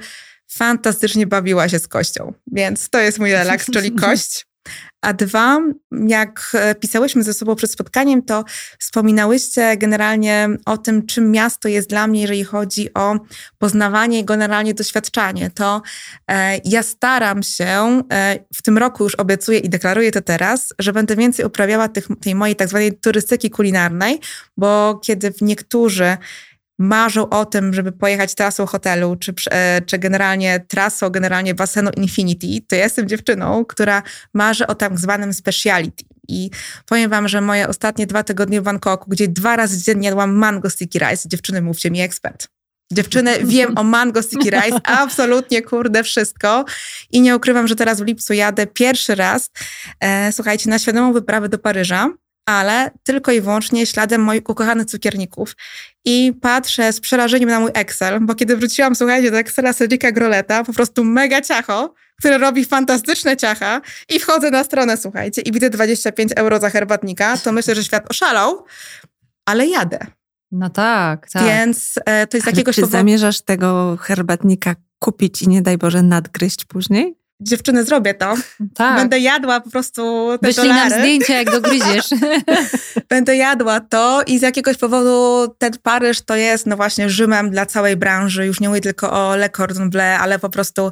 fantastycznie 0.47 1.27
bawiła 1.27 1.69
się 1.69 1.79
z 1.79 1.87
kością. 1.87 2.33
Więc 2.51 2.89
to 2.89 2.99
jest 2.99 3.19
mój 3.19 3.31
relaks, 3.31 3.65
czyli 3.73 3.91
kość. 4.05 4.45
A 5.01 5.13
dwa, 5.13 5.59
jak 6.07 6.51
e, 6.53 6.75
pisałyśmy 6.75 7.23
ze 7.23 7.33
sobą 7.33 7.55
przed 7.55 7.71
spotkaniem, 7.71 8.21
to 8.21 8.43
wspominałyście 8.79 9.77
generalnie 9.77 10.49
o 10.65 10.77
tym, 10.77 11.05
czym 11.05 11.31
miasto 11.31 11.67
jest 11.67 11.89
dla 11.89 12.07
mnie, 12.07 12.21
jeżeli 12.21 12.43
chodzi 12.43 12.93
o 12.93 13.15
poznawanie 13.57 14.19
i 14.19 14.25
generalnie 14.25 14.73
doświadczanie. 14.73 15.49
To 15.49 15.81
e, 16.31 16.57
ja 16.65 16.83
staram 16.83 17.43
się, 17.43 18.01
e, 18.13 18.39
w 18.53 18.61
tym 18.61 18.77
roku 18.77 19.03
już 19.03 19.15
obiecuję 19.15 19.59
i 19.59 19.69
deklaruję 19.69 20.11
to 20.11 20.21
teraz, 20.21 20.73
że 20.79 20.93
będę 20.93 21.15
więcej 21.15 21.45
uprawiała 21.45 21.87
tych, 21.87 22.07
tej 22.21 22.35
mojej 22.35 22.55
tak 22.55 22.67
zwanej 22.67 22.99
turystyki 22.99 23.49
kulinarnej, 23.49 24.19
bo 24.57 24.99
kiedy 25.03 25.33
niektórzy 25.41 26.17
marzą 26.81 27.29
o 27.29 27.45
tym, 27.45 27.73
żeby 27.73 27.91
pojechać 27.91 28.35
trasą 28.35 28.65
hotelu, 28.65 29.15
czy, 29.15 29.33
e, 29.51 29.81
czy 29.81 29.97
generalnie 29.97 30.65
trasą, 30.67 31.09
generalnie 31.09 31.55
basenu 31.55 31.89
Infinity, 31.97 32.65
to 32.67 32.75
ja 32.75 32.83
jestem 32.83 33.07
dziewczyną, 33.07 33.65
która 33.65 34.03
marzy 34.33 34.67
o 34.67 34.75
tak 34.75 34.99
zwanym 34.99 35.33
speciality. 35.33 36.03
I 36.27 36.49
powiem 36.85 37.09
wam, 37.09 37.27
że 37.27 37.41
moje 37.41 37.67
ostatnie 37.67 38.07
dwa 38.07 38.23
tygodnie 38.23 38.61
w 38.61 38.63
Bangkoku, 38.63 39.09
gdzie 39.09 39.27
dwa 39.27 39.55
razy 39.55 39.83
dziennie 39.83 40.07
jadłam 40.07 40.33
mango 40.33 40.69
sticky 40.69 40.99
rice, 40.99 41.29
dziewczyny, 41.29 41.61
mówcie 41.61 41.91
mi 41.91 42.01
ekspert. 42.01 42.47
Dziewczyny, 42.93 43.31
wiem 43.43 43.77
o 43.77 43.83
mango 43.83 44.23
sticky 44.23 44.49
rice, 44.49 44.79
absolutnie, 45.01 45.61
kurde, 45.61 46.03
wszystko. 46.03 46.65
I 47.11 47.21
nie 47.21 47.35
ukrywam, 47.35 47.67
że 47.67 47.75
teraz 47.75 48.01
w 48.01 48.05
lipcu 48.05 48.33
jadę 48.33 48.67
pierwszy 48.67 49.15
raz, 49.15 49.49
e, 49.99 50.31
słuchajcie, 50.31 50.69
na 50.69 50.79
świadomą 50.79 51.13
wyprawę 51.13 51.49
do 51.49 51.57
Paryża 51.59 52.09
ale 52.51 52.91
tylko 53.03 53.31
i 53.31 53.41
wyłącznie 53.41 53.85
śladem 53.85 54.21
moich 54.21 54.49
ukochanych 54.49 54.85
cukierników. 54.85 55.55
I 56.05 56.33
patrzę 56.41 56.93
z 56.93 56.99
przerażeniem 56.99 57.49
na 57.49 57.59
mój 57.59 57.71
Excel, 57.73 58.19
bo 58.21 58.35
kiedy 58.35 58.57
wróciłam, 58.57 58.95
słuchajcie, 58.95 59.31
do 59.31 59.37
Excela 59.39 59.73
Cedrika 59.73 60.11
Groleta, 60.11 60.63
po 60.63 60.73
prostu 60.73 61.03
mega 61.03 61.41
ciacho, 61.41 61.93
które 62.19 62.37
robi 62.37 62.65
fantastyczne 62.65 63.37
ciacha 63.37 63.81
i 64.09 64.19
wchodzę 64.19 64.51
na 64.51 64.63
stronę, 64.63 64.97
słuchajcie, 64.97 65.41
i 65.41 65.51
widzę 65.51 65.69
25 65.69 66.31
euro 66.35 66.59
za 66.59 66.69
herbatnika, 66.69 67.37
to 67.37 67.51
myślę, 67.51 67.75
że 67.75 67.83
świat 67.83 68.11
oszalał, 68.11 68.65
ale 69.45 69.67
jadę. 69.67 69.99
No 70.51 70.69
tak, 70.69 71.29
tak. 71.29 71.43
Więc 71.43 71.99
e, 72.05 72.27
to 72.27 72.37
jest 72.37 72.47
Ale 72.47 72.51
jakiegoś 72.51 72.75
czy 72.75 72.81
powodu... 72.81 72.97
zamierzasz 72.97 73.41
tego 73.41 73.97
herbatnika 74.01 74.75
kupić 74.99 75.41
i 75.41 75.47
nie 75.47 75.61
daj 75.61 75.77
Boże 75.77 76.03
nadgryźć 76.03 76.65
później? 76.65 77.20
Dziewczyny, 77.41 77.83
zrobię 77.83 78.13
to. 78.13 78.33
tak. 78.75 78.95
Będę 78.95 79.19
jadła 79.19 79.61
po 79.61 79.69
prostu 79.69 80.29
te 80.41 80.47
Wyślij 80.47 80.69
nam 80.69 80.89
dolary. 80.89 81.01
zdjęcia, 81.01 81.33
jak 81.33 81.51
dogryziesz. 81.51 82.05
Będę 83.09 83.35
jadła 83.35 83.79
to 83.79 84.21
i 84.27 84.39
z 84.39 84.41
jakiegoś 84.41 84.77
powodu 84.77 85.47
ten 85.57 85.71
Paryż 85.83 86.21
to 86.21 86.35
jest 86.35 86.67
no 86.67 86.75
właśnie 86.75 87.09
Rzymem 87.09 87.49
dla 87.49 87.65
całej 87.65 87.97
branży. 87.97 88.45
Już 88.45 88.59
nie 88.59 88.69
mówię 88.69 88.81
tylko 88.81 89.11
o 89.11 89.35
Le 89.35 89.49
Cordon 89.49 89.89
Bleu, 89.89 90.17
ale 90.21 90.39
po 90.39 90.49
prostu 90.49 90.91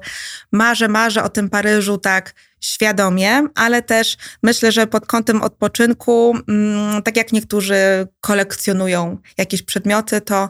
marzę, 0.51 0.87
marzę 0.87 1.23
o 1.23 1.29
tym 1.29 1.49
Paryżu 1.49 1.97
tak 1.97 2.33
świadomie, 2.61 3.43
ale 3.55 3.81
też 3.81 4.17
myślę, 4.43 4.71
że 4.71 4.87
pod 4.87 5.05
kątem 5.05 5.41
odpoczynku, 5.41 6.37
mm, 6.47 7.03
tak 7.03 7.17
jak 7.17 7.31
niektórzy 7.31 8.07
kolekcjonują 8.21 9.17
jakieś 9.37 9.61
przedmioty, 9.61 10.21
to 10.21 10.49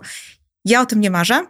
ja 0.66 0.82
o 0.82 0.86
tym 0.86 1.02
nie 1.02 1.12
marzę. 1.12 1.46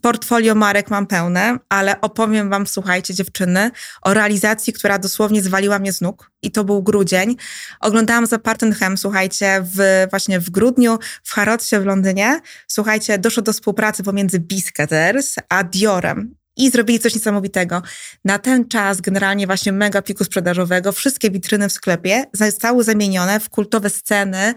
Portfolio 0.00 0.54
marek 0.54 0.90
mam 0.90 1.06
pełne, 1.06 1.58
ale 1.68 2.00
opowiem 2.00 2.50
wam, 2.50 2.66
słuchajcie 2.66 3.14
dziewczyny, 3.14 3.70
o 4.02 4.14
realizacji, 4.14 4.72
która 4.72 4.98
dosłownie 4.98 5.42
zwaliła 5.42 5.78
mnie 5.78 5.92
z 5.92 6.00
nóg. 6.00 6.30
I 6.42 6.50
to 6.50 6.64
był 6.64 6.82
grudzień. 6.82 7.36
Oglądałam 7.80 8.26
za 8.26 8.38
Partenham, 8.38 8.98
słuchajcie, 8.98 9.64
w, 9.74 10.06
właśnie 10.10 10.40
w 10.40 10.50
grudniu 10.50 10.98
w 11.22 11.32
Harrodsie 11.32 11.80
w 11.80 11.86
Londynie. 11.86 12.40
Słuchajcie, 12.68 13.18
doszło 13.18 13.42
do 13.42 13.52
współpracy 13.52 14.02
pomiędzy 14.02 14.40
Biscuiters 14.40 15.36
a 15.48 15.64
Diorem. 15.64 16.43
I 16.56 16.70
zrobili 16.70 16.98
coś 16.98 17.14
niesamowitego. 17.14 17.82
Na 18.24 18.38
ten 18.38 18.68
czas, 18.68 19.00
generalnie 19.00 19.46
właśnie 19.46 19.72
mega 19.72 20.02
piku 20.02 20.24
sprzedażowego, 20.24 20.92
wszystkie 20.92 21.30
witryny 21.30 21.68
w 21.68 21.72
sklepie 21.72 22.24
zostały 22.32 22.84
zamienione 22.84 23.40
w 23.40 23.48
kultowe 23.48 23.90
sceny, 23.90 24.54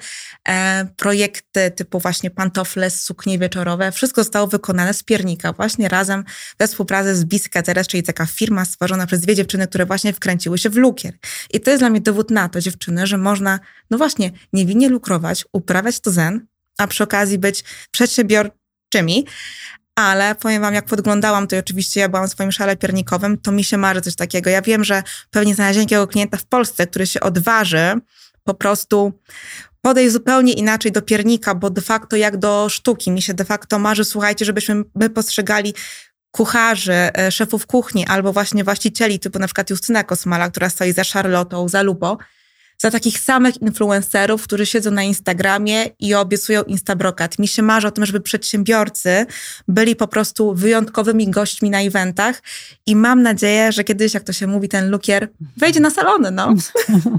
e, 0.50 0.86
projekty 0.98 1.72
typu 1.72 2.00
właśnie 2.00 2.32
pantofle, 2.32 2.90
suknie 2.90 3.40
wieczorowe. 3.40 3.92
Wszystko 3.92 4.24
zostało 4.24 4.48
wykonane 4.48 4.94
z 4.94 5.04
piernika, 5.04 5.54
właśnie 5.54 5.90
razem 5.90 6.24
we 6.60 6.68
współpracy 6.68 7.16
z 7.16 7.26
Biscuiteres, 7.26 7.88
czyli 7.88 8.04
taka 8.04 8.26
firma 8.26 8.66
stworzona 8.66 9.08
przez 9.08 9.22
dwie 9.22 9.36
dziewczyny, 9.36 9.68
które 9.68 9.86
właśnie 9.86 10.14
wkręciły 10.14 10.58
się 10.58 10.70
w 10.70 10.76
lukier. 10.76 11.14
I 11.54 11.60
to 11.60 11.72
jest 11.72 11.82
dla 11.82 11.90
mnie 11.90 12.02
dowód 12.02 12.32
na 12.32 12.50
to, 12.50 12.62
dziewczyny, 12.62 13.08
że 13.08 13.18
można, 13.18 13.60
no 13.90 13.98
właśnie, 13.98 14.32
niewinnie 14.54 14.90
lukrować, 14.90 15.46
uprawiać 15.54 16.00
to 16.00 16.12
zen, 16.12 16.48
a 16.78 16.88
przy 16.88 17.04
okazji 17.04 17.38
być 17.38 17.64
przedsiębiorczymi, 17.92 19.26
ale 19.98 20.36
powiem 20.36 20.62
wam, 20.62 20.74
jak 20.74 20.86
podglądałam, 20.86 21.48
to 21.48 21.58
oczywiście 21.58 22.00
ja 22.00 22.10
byłam 22.10 22.28
w 22.28 22.32
swoim 22.32 22.52
szale 22.52 22.78
piernikowym, 22.78 23.38
to 23.38 23.52
mi 23.52 23.64
się 23.64 23.78
marzy 23.78 24.02
coś 24.02 24.16
takiego. 24.16 24.50
Ja 24.50 24.62
wiem, 24.62 24.84
że 24.84 25.04
pewnie 25.32 25.56
znalezienie 25.56 25.86
takiego 25.86 26.08
klienta 26.08 26.38
w 26.38 26.46
Polsce, 26.46 26.88
który 26.88 27.08
się 27.08 27.20
odważy 27.20 27.94
po 28.44 28.54
prostu 28.54 29.14
podejść 29.82 30.14
zupełnie 30.14 30.54
inaczej 30.54 30.92
do 30.92 31.02
piernika, 31.02 31.56
bo 31.56 31.70
de 31.70 31.82
facto 31.82 32.16
jak 32.16 32.38
do 32.38 32.70
sztuki. 32.70 33.12
Mi 33.12 33.22
się 33.22 33.34
de 33.34 33.46
facto 33.46 33.80
marzy, 33.80 34.06
słuchajcie, 34.06 34.46
żebyśmy 34.46 34.84
my 34.96 35.10
postrzegali 35.10 35.74
kucharzy, 36.32 36.94
e, 36.94 37.32
szefów 37.32 37.68
kuchni 37.68 38.08
albo 38.08 38.34
właśnie 38.34 38.64
właścicieli, 38.64 39.20
typu 39.20 39.40
na 39.40 39.48
przykład 39.48 39.70
Justyna 39.70 40.04
Kosmala, 40.04 40.50
która 40.50 40.70
stoi 40.70 40.94
za 40.94 41.04
Charlottą, 41.04 41.70
za 41.70 41.82
Lupo, 41.82 42.18
za 42.78 42.92
takich 42.92 43.20
samych 43.20 43.62
influencerów, 43.62 44.44
którzy 44.44 44.66
siedzą 44.66 44.92
na 44.92 45.04
Instagramie 45.04 45.86
i 46.00 46.14
obiecują 46.14 46.64
Instabrokat. 46.64 47.40
Mi 47.40 47.48
się 47.48 47.62
marzy 47.62 47.88
o 47.88 47.92
tym, 47.92 48.06
żeby 48.06 48.22
przedsiębiorcy 48.22 49.26
byli 49.68 49.96
po 49.96 50.08
prostu 50.08 50.54
wyjątkowymi 50.54 51.30
gośćmi 51.30 51.70
na 51.70 51.82
eventach 51.82 52.44
i 52.86 52.96
mam 52.96 53.22
nadzieję, 53.22 53.72
że 53.72 53.84
kiedyś, 53.84 54.14
jak 54.14 54.24
to 54.24 54.34
się 54.34 54.48
mówi, 54.48 54.70
ten 54.70 54.90
lukier 54.90 55.30
wejdzie 55.58 55.80
na 55.80 55.90
salony, 55.90 56.32
no. 56.32 56.54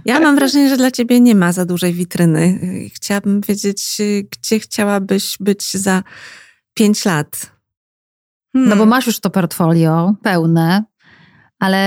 Ja 0.04 0.20
mam 0.20 0.36
wrażenie, 0.36 0.68
że 0.68 0.76
dla 0.76 0.90
ciebie 0.90 1.20
nie 1.20 1.34
ma 1.34 1.52
za 1.52 1.64
dużej 1.64 1.94
witryny. 1.94 2.60
Chciałabym 2.94 3.40
wiedzieć, 3.40 3.98
gdzie 4.30 4.60
chciałabyś 4.60 5.36
być 5.40 5.72
za 5.72 6.02
pięć 6.74 7.04
lat. 7.04 7.50
No 8.54 8.62
bo 8.62 8.68
Hmm. 8.70 8.88
masz 8.88 9.06
już 9.06 9.20
to 9.20 9.30
portfolio 9.30 10.14
pełne, 10.22 10.84
ale 11.58 11.78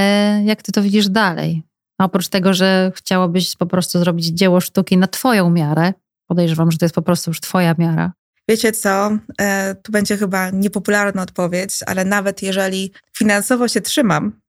jak 0.46 0.62
ty 0.62 0.72
to 0.72 0.82
widzisz 0.82 1.10
dalej? 1.10 1.64
A 2.02 2.06
oprócz 2.06 2.28
tego, 2.28 2.54
że 2.54 2.92
chciałabyś 2.96 3.56
po 3.56 3.66
prostu 3.66 4.00
zrobić 4.00 4.26
dzieło 4.26 4.62
sztuki 4.62 4.98
na 4.98 5.08
twoją 5.08 5.50
miarę, 5.50 5.94
podejrzewam, 6.28 6.72
że 6.72 6.78
to 6.78 6.86
jest 6.86 6.96
po 6.96 7.02
prostu 7.02 7.30
już 7.30 7.40
twoja 7.40 7.76
miara. 7.78 8.12
Wiecie 8.50 8.72
co, 8.72 9.18
e, 9.42 9.76
tu 9.76 9.92
będzie 9.92 10.18
chyba 10.18 10.50
niepopularna 10.50 11.22
odpowiedź, 11.22 11.80
ale 11.86 12.06
nawet 12.06 12.42
jeżeli 12.42 12.92
finansowo 13.18 13.68
się 13.68 13.82
trzymam 13.82 14.42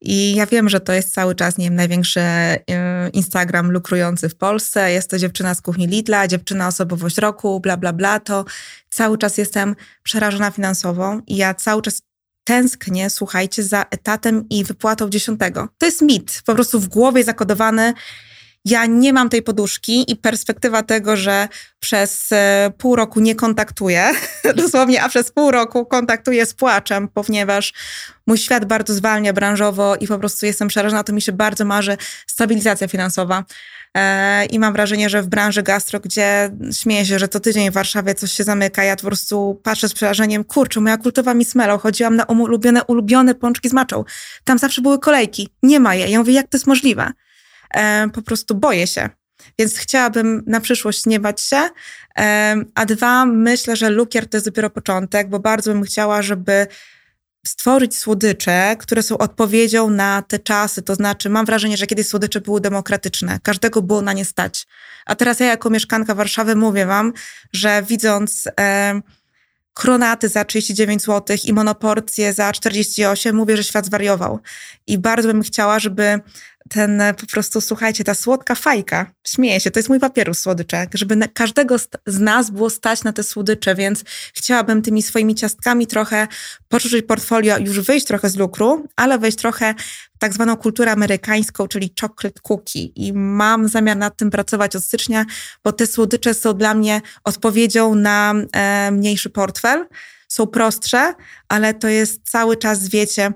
i 0.00 0.34
ja 0.34 0.46
wiem, 0.46 0.68
że 0.68 0.80
to 0.80 0.92
jest 0.92 1.14
cały 1.14 1.34
czas, 1.34 1.58
nie 1.58 1.64
wiem, 1.64 1.74
największy 1.74 2.20
e, 2.20 2.60
Instagram 3.12 3.70
lukrujący 3.70 4.28
w 4.28 4.36
Polsce, 4.36 4.92
jest 4.92 5.10
to 5.10 5.18
dziewczyna 5.18 5.54
z 5.54 5.60
kuchni 5.60 5.86
Lidla, 5.86 6.28
dziewczyna 6.28 6.68
osobowość 6.68 7.18
roku, 7.18 7.60
bla, 7.60 7.76
bla, 7.76 7.92
bla, 7.92 8.20
to 8.20 8.44
cały 8.90 9.18
czas 9.18 9.38
jestem 9.38 9.76
przerażona 10.02 10.50
finansowo 10.50 11.20
i 11.26 11.36
ja 11.36 11.54
cały 11.54 11.82
czas 11.82 12.02
tęsknię, 12.48 13.10
słuchajcie, 13.10 13.62
za 13.62 13.84
etatem 13.90 14.48
i 14.50 14.64
wypłatą 14.64 15.08
dziesiątego. 15.08 15.68
To 15.78 15.86
jest 15.86 16.02
mit, 16.02 16.42
po 16.46 16.54
prostu 16.54 16.80
w 16.80 16.88
głowie 16.88 17.24
zakodowany. 17.24 17.94
Ja 18.70 18.86
nie 18.86 19.12
mam 19.12 19.28
tej 19.28 19.42
poduszki 19.42 20.12
i 20.12 20.16
perspektywa 20.16 20.82
tego, 20.82 21.16
że 21.16 21.48
przez 21.80 22.32
e, 22.32 22.72
pół 22.78 22.96
roku 22.96 23.20
nie 23.20 23.34
kontaktuję, 23.34 24.10
dosłownie, 24.56 25.02
a 25.02 25.08
przez 25.08 25.30
pół 25.30 25.50
roku 25.50 25.86
kontaktuję 25.86 26.46
z 26.46 26.54
płaczem, 26.54 27.08
ponieważ 27.08 27.72
mój 28.26 28.38
świat 28.38 28.64
bardzo 28.64 28.94
zwalnia 28.94 29.32
branżowo 29.32 29.96
i 29.96 30.06
po 30.06 30.18
prostu 30.18 30.46
jestem 30.46 30.68
przerażona, 30.68 31.04
to 31.04 31.12
mi 31.12 31.22
się 31.22 31.32
bardzo 31.32 31.64
marzy 31.64 31.96
stabilizacja 32.26 32.88
finansowa. 32.88 33.44
E, 33.94 34.46
I 34.46 34.58
mam 34.58 34.72
wrażenie, 34.72 35.10
że 35.10 35.22
w 35.22 35.26
branży 35.26 35.62
gastro, 35.62 36.00
gdzie 36.00 36.50
śmieję 36.72 37.06
się, 37.06 37.18
że 37.18 37.28
co 37.28 37.40
tydzień 37.40 37.70
w 37.70 37.74
Warszawie 37.74 38.14
coś 38.14 38.32
się 38.32 38.44
zamyka, 38.44 38.84
ja 38.84 38.96
po 38.96 39.02
prostu 39.02 39.60
patrzę 39.62 39.88
z 39.88 39.94
przerażeniem, 39.94 40.44
kurczę, 40.44 40.80
moja 40.80 40.96
kultowa 40.96 41.34
Miss 41.34 41.54
Melo, 41.54 41.78
chodziłam 41.78 42.16
na 42.16 42.24
ulubione, 42.24 42.84
ulubione 42.84 43.34
pączki 43.34 43.68
z 43.68 43.72
maczą. 43.72 44.04
Tam 44.44 44.58
zawsze 44.58 44.82
były 44.82 44.98
kolejki, 44.98 45.48
nie 45.62 45.80
ma 45.80 45.94
je. 45.94 46.08
Ja 46.08 46.18
mówię, 46.18 46.32
jak 46.32 46.48
to 46.48 46.56
jest 46.56 46.66
możliwe? 46.66 47.12
E, 47.74 48.08
po 48.12 48.22
prostu 48.22 48.54
boję 48.54 48.86
się. 48.86 49.08
Więc 49.58 49.76
chciałabym 49.78 50.42
na 50.46 50.60
przyszłość 50.60 51.06
nie 51.06 51.20
bać 51.20 51.40
się. 51.40 51.68
E, 52.18 52.56
a 52.74 52.86
dwa, 52.86 53.26
myślę, 53.26 53.76
że 53.76 53.90
lukier 53.90 54.28
to 54.28 54.36
jest 54.36 54.46
dopiero 54.46 54.70
początek, 54.70 55.28
bo 55.28 55.38
bardzo 55.38 55.72
bym 55.72 55.82
chciała, 55.82 56.22
żeby 56.22 56.66
stworzyć 57.46 57.96
słodycze, 57.96 58.76
które 58.78 59.02
są 59.02 59.18
odpowiedzią 59.18 59.90
na 59.90 60.22
te 60.22 60.38
czasy. 60.38 60.82
To 60.82 60.94
znaczy, 60.94 61.30
mam 61.30 61.46
wrażenie, 61.46 61.76
że 61.76 61.86
kiedyś 61.86 62.06
słodycze 62.06 62.40
były 62.40 62.60
demokratyczne, 62.60 63.38
każdego 63.42 63.82
było 63.82 64.02
na 64.02 64.12
nie 64.12 64.24
stać. 64.24 64.66
A 65.06 65.14
teraz 65.14 65.40
ja, 65.40 65.46
jako 65.46 65.70
mieszkanka 65.70 66.14
Warszawy, 66.14 66.56
mówię 66.56 66.86
Wam, 66.86 67.12
że 67.52 67.82
widząc 67.82 68.48
e, 68.60 69.00
kronaty 69.74 70.28
za 70.28 70.44
39 70.44 71.02
zł 71.02 71.36
i 71.44 71.52
monoporcje 71.52 72.32
za 72.32 72.52
48, 72.52 73.36
mówię, 73.36 73.56
że 73.56 73.64
świat 73.64 73.86
zwariował. 73.86 74.40
I 74.86 74.98
bardzo 74.98 75.28
bym 75.28 75.42
chciała, 75.42 75.78
żeby 75.78 76.20
ten 76.68 77.00
e, 77.00 77.14
po 77.14 77.26
prostu, 77.26 77.60
słuchajcie, 77.60 78.04
ta 78.04 78.14
słodka 78.14 78.54
fajka, 78.54 79.12
śmieję 79.26 79.60
się, 79.60 79.70
to 79.70 79.78
jest 79.78 79.88
mój 79.88 80.00
papierus 80.00 80.38
słodyczek, 80.38 80.90
żeby 80.94 81.28
każdego 81.34 81.76
z 82.06 82.20
nas 82.20 82.50
było 82.50 82.70
stać 82.70 83.04
na 83.04 83.12
te 83.12 83.22
słodycze, 83.22 83.74
więc 83.74 84.04
chciałabym 84.34 84.82
tymi 84.82 85.02
swoimi 85.02 85.34
ciastkami 85.34 85.86
trochę 85.86 86.28
poczuć 86.68 87.02
portfolio, 87.06 87.58
już 87.58 87.80
wyjść 87.80 88.06
trochę 88.06 88.30
z 88.30 88.36
lukru, 88.36 88.88
ale 88.96 89.18
wejść 89.18 89.38
trochę 89.38 89.74
w 90.16 90.18
tak 90.18 90.34
zwaną 90.34 90.56
kulturę 90.56 90.92
amerykańską, 90.92 91.68
czyli 91.68 91.94
chocolate 92.00 92.40
cookie. 92.48 92.92
I 92.96 93.12
mam 93.12 93.68
zamiar 93.68 93.96
nad 93.96 94.16
tym 94.16 94.30
pracować 94.30 94.76
od 94.76 94.84
stycznia, 94.84 95.24
bo 95.64 95.72
te 95.72 95.86
słodycze 95.86 96.34
są 96.34 96.54
dla 96.54 96.74
mnie 96.74 97.00
odpowiedzią 97.24 97.94
na 97.94 98.34
e, 98.52 98.90
mniejszy 98.90 99.30
portfel. 99.30 99.86
Są 100.28 100.46
prostsze, 100.46 101.14
ale 101.48 101.74
to 101.74 101.88
jest 101.88 102.20
cały 102.24 102.56
czas, 102.56 102.88
wiecie, 102.88 103.32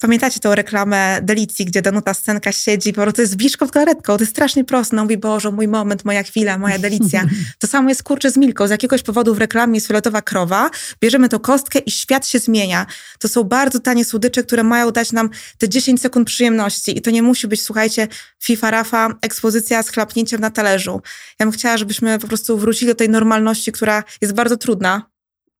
pamiętacie 0.00 0.40
tą 0.40 0.54
reklamę 0.54 1.18
Delicji, 1.22 1.64
gdzie 1.64 1.82
Danuta 1.82 2.14
Scenka 2.14 2.52
siedzi, 2.52 2.92
po 2.92 3.02
prostu 3.02 3.20
jest 3.20 3.32
z 3.32 3.70
galaretką, 3.70 4.16
to 4.16 4.22
jest 4.22 4.32
strasznie 4.32 4.64
proste, 4.64 4.96
no 4.96 5.02
mówi, 5.02 5.16
Boże, 5.16 5.50
mój 5.50 5.68
moment, 5.68 6.04
moja 6.04 6.22
chwila, 6.22 6.58
moja 6.58 6.78
delicja. 6.78 7.24
To 7.58 7.66
samo 7.66 7.88
jest 7.88 8.02
kurczę 8.02 8.30
z 8.30 8.36
Milką, 8.36 8.66
z 8.66 8.70
jakiegoś 8.70 9.02
powodu 9.02 9.34
w 9.34 9.38
reklamie 9.38 9.74
jest 9.74 9.86
fioletowa 9.86 10.22
krowa, 10.22 10.70
bierzemy 11.00 11.28
tą 11.28 11.38
kostkę 11.38 11.78
i 11.78 11.90
świat 11.90 12.26
się 12.26 12.38
zmienia. 12.38 12.86
To 13.18 13.28
są 13.28 13.44
bardzo 13.44 13.80
tanie 13.80 14.04
słodycze, 14.04 14.42
które 14.42 14.62
mają 14.62 14.90
dać 14.90 15.12
nam 15.12 15.30
te 15.58 15.68
10 15.68 16.00
sekund 16.00 16.26
przyjemności 16.26 16.98
i 16.98 17.02
to 17.02 17.10
nie 17.10 17.22
musi 17.22 17.48
być, 17.48 17.62
słuchajcie, 17.62 18.08
FIFA 18.42 18.70
Rafa, 18.70 19.14
ekspozycja 19.22 19.82
z 19.82 19.88
chlapnięciem 19.88 20.40
na 20.40 20.50
talerzu. 20.50 21.02
Ja 21.40 21.46
bym 21.46 21.52
chciała, 21.52 21.76
żebyśmy 21.76 22.18
po 22.18 22.28
prostu 22.28 22.58
wrócili 22.58 22.86
do 22.86 22.94
tej 22.94 23.08
normalności, 23.08 23.72
która 23.72 24.04
jest 24.20 24.34
bardzo 24.34 24.56
trudna, 24.56 25.15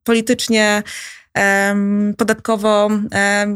politycznie 0.06 0.82
podatkowo, 2.18 2.90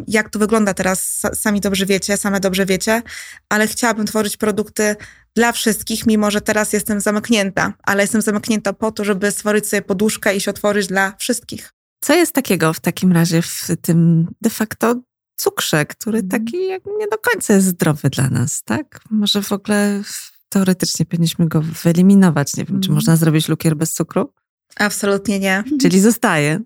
jak 0.09 0.31
to 0.31 0.39
wygląda 0.39 0.75
teraz, 0.75 1.23
sami 1.35 1.61
dobrze 1.61 1.87
wiecie, 1.87 2.17
same 2.17 2.41
dobrze 2.41 2.67
wiecie, 2.67 3.03
ale 3.49 3.67
chciałabym 3.67 4.07
tworzyć 4.07 4.37
produkty 4.37 4.97
dla 5.37 5.53
wszystkich, 5.53 6.07
mimo 6.07 6.31
że 6.31 6.41
teraz 6.41 6.73
jestem 6.73 7.01
zamknięta, 7.01 7.73
ale 7.83 8.03
jestem 8.03 8.23
zamknięta 8.23 8.73
po 8.73 8.93
to, 8.93 9.05
żeby 9.05 9.31
stworzyć 9.31 9.69
sobie 9.69 9.83
poduszkę 9.83 10.37
i 10.37 10.41
się 10.41 10.51
otworzyć 10.51 10.87
dla 10.87 11.17
wszystkich. 11.19 11.73
Co 12.01 12.15
jest 12.15 12.33
takiego 12.33 12.73
w 12.73 12.81
takim 12.81 13.13
razie 13.13 13.43
w 13.43 13.69
tym 13.83 14.29
de 14.41 14.51
facto 14.51 14.95
cukrze, 15.37 15.87
który 15.87 16.19
Mhm. 16.19 16.45
taki 16.45 16.67
jak 16.67 16.83
nie 16.99 17.09
do 17.09 17.19
końca 17.19 17.55
jest 17.55 17.67
zdrowy 17.67 18.11
dla 18.11 18.31
nas, 18.31 18.63
tak? 18.63 19.01
Może 19.11 19.43
w 19.43 19.53
ogóle 19.53 20.03
teoretycznie 20.49 21.07
powinniśmy 21.07 21.49
go 21.49 21.63
wyeliminować. 21.85 22.57
Nie 22.57 22.65
wiem, 22.65 22.81
czy 22.81 22.89
Mhm. 22.89 22.95
można 22.95 23.17
zrobić 23.17 23.49
lukier 23.49 23.77
bez 23.77 23.93
cukru? 23.93 24.33
Absolutnie 24.77 25.39
nie. 25.39 25.65
Czyli 25.81 26.01
zostaje 26.01 26.61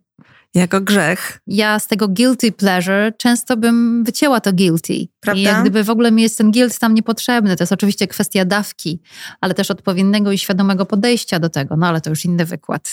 jako 0.54 0.80
grzech. 0.80 1.40
Ja 1.46 1.78
z 1.78 1.86
tego 1.86 2.08
guilty 2.08 2.52
pleasure 2.52 3.12
często 3.18 3.56
bym 3.56 4.04
wycięła 4.04 4.40
to 4.40 4.52
guilty. 4.52 5.08
Prawda? 5.20 5.40
I 5.40 5.42
jak 5.42 5.60
gdyby 5.60 5.84
w 5.84 5.90
ogóle 5.90 6.12
mi 6.12 6.22
jest 6.22 6.38
ten 6.38 6.52
guilt 6.52 6.78
tam 6.78 6.94
niepotrzebny. 6.94 7.56
To 7.56 7.62
jest 7.62 7.72
oczywiście 7.72 8.06
kwestia 8.06 8.44
dawki, 8.44 9.00
ale 9.40 9.54
też 9.54 9.70
odpowiedniego 9.70 10.32
i 10.32 10.38
świadomego 10.38 10.86
podejścia 10.86 11.38
do 11.38 11.48
tego. 11.48 11.76
No 11.76 11.86
ale 11.86 12.00
to 12.00 12.10
już 12.10 12.24
inny 12.24 12.44
wykład. 12.44 12.90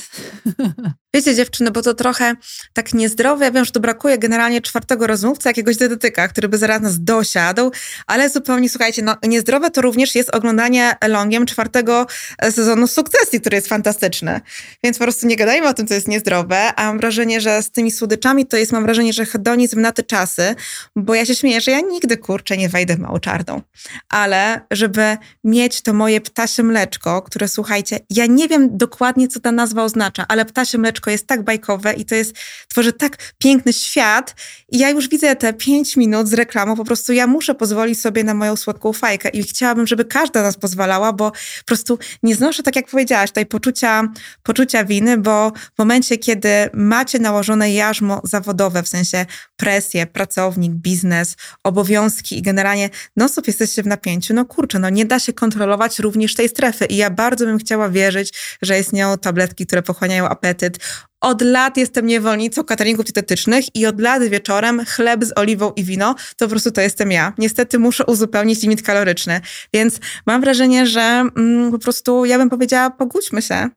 Wiecie, 1.13 1.35
dziewczyny, 1.35 1.71
bo 1.71 1.81
to 1.81 1.93
trochę 1.93 2.35
tak 2.73 2.93
niezdrowe. 2.93 3.45
Ja 3.45 3.51
wiem, 3.51 3.65
że 3.65 3.71
tu 3.71 3.79
brakuje 3.79 4.17
generalnie 4.17 4.61
czwartego 4.61 5.07
rozmówcy, 5.07 5.49
jakiegoś 5.49 5.77
dietetyka, 5.77 6.27
który 6.27 6.49
by 6.49 6.57
zaraz 6.57 6.81
nas 6.81 7.03
dosiadł, 7.03 7.71
ale 8.07 8.29
zupełnie, 8.29 8.69
słuchajcie, 8.69 9.01
no 9.01 9.15
niezdrowe 9.23 9.71
to 9.71 9.81
również 9.81 10.15
jest 10.15 10.35
oglądanie 10.35 10.95
longiem 11.07 11.45
czwartego 11.45 12.07
e, 12.37 12.51
sezonu 12.51 12.87
Sukcesji, 12.87 13.41
który 13.41 13.55
jest 13.55 13.67
fantastyczny. 13.67 14.41
Więc 14.83 14.97
po 14.97 15.03
prostu 15.03 15.27
nie 15.27 15.35
gadajmy 15.35 15.67
o 15.67 15.73
tym, 15.73 15.87
co 15.87 15.93
jest 15.93 16.07
niezdrowe, 16.07 16.75
a 16.75 16.83
mam 16.83 16.97
wrażenie, 16.97 17.41
że 17.41 17.50
z 17.61 17.71
tymi 17.71 17.91
słodyczami 17.91 18.45
to 18.45 18.57
jest, 18.57 18.71
mam 18.71 18.83
wrażenie, 18.83 19.13
że 19.13 19.25
hedonizm 19.25 19.81
na 19.81 19.91
te 19.91 20.03
czasy, 20.03 20.55
bo 20.95 21.15
ja 21.15 21.25
się 21.25 21.35
śmieję, 21.35 21.61
że 21.61 21.71
ja 21.71 21.79
nigdy, 21.79 22.17
kurczę, 22.17 22.57
nie 22.57 22.69
wejdę 22.69 22.95
w 22.95 22.99
małą 22.99 23.19
czarną. 23.19 23.61
Ale 24.09 24.61
żeby 24.71 25.17
mieć 25.43 25.81
to 25.81 25.93
moje 25.93 26.21
ptasie 26.21 26.63
mleczko, 26.63 27.21
które, 27.21 27.47
słuchajcie, 27.47 27.99
ja 28.09 28.25
nie 28.25 28.47
wiem 28.47 28.77
dokładnie, 28.77 29.27
co 29.27 29.39
ta 29.39 29.51
nazwa 29.51 29.83
oznacza, 29.83 30.25
ale 30.27 30.45
ptasie 30.45 30.77
mleczko 30.77 31.11
jest 31.11 31.27
tak 31.27 31.43
bajkowe 31.43 31.93
i 31.93 32.05
to 32.05 32.15
jest, 32.15 32.35
tworzy 32.67 32.93
tak 32.93 33.17
piękny 33.37 33.73
świat 33.73 34.35
i 34.71 34.77
ja 34.77 34.89
już 34.89 35.09
widzę 35.09 35.35
te 35.35 35.53
pięć 35.53 35.97
minut 35.97 36.27
z 36.27 36.33
reklamą, 36.33 36.75
po 36.75 36.85
prostu 36.85 37.13
ja 37.13 37.27
muszę 37.27 37.55
pozwolić 37.55 38.01
sobie 38.01 38.23
na 38.23 38.33
moją 38.33 38.55
słodką 38.55 38.93
fajkę 38.93 39.29
i 39.29 39.43
chciałabym, 39.43 39.87
żeby 39.87 40.05
każda 40.05 40.43
nas 40.43 40.57
pozwalała, 40.57 41.13
bo 41.13 41.31
po 41.31 41.65
prostu 41.65 41.99
nie 42.23 42.35
znoszę, 42.35 42.63
tak 42.63 42.75
jak 42.75 42.87
powiedziałaś, 42.87 43.29
tutaj 43.29 43.45
poczucia, 43.45 44.07
poczucia 44.43 44.85
winy, 44.85 45.17
bo 45.17 45.51
w 45.75 45.79
momencie, 45.79 46.17
kiedy 46.17 46.49
macie 46.73 47.19
nałożone 47.19 47.40
jarzmo 47.73 48.21
zawodowe, 48.23 48.83
w 48.83 48.87
sensie 48.87 49.25
presję, 49.55 50.07
pracownik, 50.07 50.71
biznes, 50.71 51.35
obowiązki 51.63 52.37
i 52.37 52.41
generalnie 52.41 52.89
no 53.15 53.29
stop 53.29 53.47
jesteście 53.47 53.83
w 53.83 53.87
napięciu, 53.87 54.33
no 54.33 54.45
kurczę, 54.45 54.79
no 54.79 54.89
nie 54.89 55.05
da 55.05 55.19
się 55.19 55.33
kontrolować 55.33 55.99
również 55.99 56.35
tej 56.35 56.49
strefy 56.49 56.85
i 56.85 56.97
ja 56.97 57.09
bardzo 57.09 57.45
bym 57.45 57.57
chciała 57.57 57.89
wierzyć, 57.89 58.57
że 58.61 58.79
istnieją 58.79 59.17
tabletki, 59.17 59.65
które 59.65 59.81
pochłaniają 59.81 60.29
apetyt. 60.29 60.77
Od 61.21 61.41
lat 61.41 61.77
jestem 61.77 62.05
niewolnicą 62.05 62.63
cateringów 62.63 63.05
dietetycznych 63.05 63.75
i 63.75 63.85
od 63.85 64.01
lat 64.01 64.23
wieczorem 64.23 64.85
chleb 64.85 65.25
z 65.25 65.37
oliwą 65.37 65.71
i 65.75 65.83
wino, 65.83 66.15
to 66.37 66.45
po 66.45 66.49
prostu 66.49 66.71
to 66.71 66.81
jestem 66.81 67.11
ja. 67.11 67.33
Niestety 67.37 67.79
muszę 67.79 68.05
uzupełnić 68.05 68.61
limit 68.61 68.81
kaloryczny, 68.81 69.41
więc 69.73 69.99
mam 70.25 70.41
wrażenie, 70.41 70.85
że 70.85 71.01
mm, 71.37 71.71
po 71.71 71.79
prostu 71.79 72.25
ja 72.25 72.37
bym 72.37 72.49
powiedziała, 72.49 72.89
pogódźmy 72.89 73.41
się, 73.41 73.69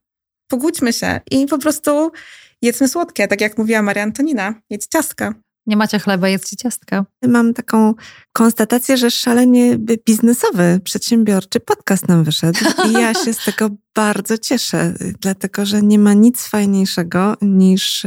pogódźmy 0.49 0.93
się 0.93 1.21
i 1.31 1.47
po 1.47 1.59
prostu 1.59 2.13
jedzmy 2.65 2.89
słodkie, 2.89 3.29
tak 3.29 3.41
jak 3.41 3.59
mówiła 3.59 3.83
Maria 3.83 4.03
Antonina, 4.03 4.55
jedz 4.71 4.89
ciastka. 4.89 5.35
Nie 5.67 5.77
macie 5.77 5.99
chleba, 5.99 6.29
jedzcie 6.29 6.57
ciastka. 6.57 7.05
Mam 7.23 7.55
taką 7.55 7.95
konstatację, 8.33 8.97
że 8.97 9.11
szalenie 9.11 9.79
biznesowy, 10.07 10.81
przedsiębiorczy 10.85 11.61
podcast 11.61 12.09
nam 12.09 12.25
wyszedł 12.25 12.59
i 12.89 12.93
ja 12.93 13.15
się 13.15 13.35
z 13.35 13.45
tego 13.45 13.71
bardzo 13.95 14.39
cieszę, 14.39 14.95
dlatego 15.21 15.67
że 15.67 15.83
nie 15.83 15.99
ma 15.99 16.13
nic 16.13 16.47
fajniejszego 16.47 17.37
niż 17.43 18.07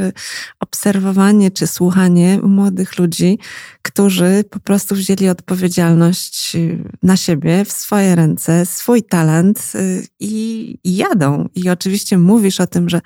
obserwowanie 0.60 1.50
czy 1.50 1.66
słuchanie 1.66 2.38
młodych 2.42 2.98
ludzi, 2.98 3.38
którzy 3.82 4.44
po 4.50 4.60
prostu 4.60 4.94
wzięli 4.94 5.28
odpowiedzialność 5.28 6.56
na 7.02 7.16
siebie, 7.16 7.64
w 7.64 7.72
swoje 7.72 8.14
ręce, 8.14 8.66
swój 8.66 9.02
talent 9.02 9.72
i, 10.20 10.74
i 10.84 10.96
jadą. 10.96 11.48
I 11.54 11.70
oczywiście 11.70 12.18
mówisz 12.18 12.60
o 12.60 12.66
tym, 12.66 12.88
że 12.88 13.00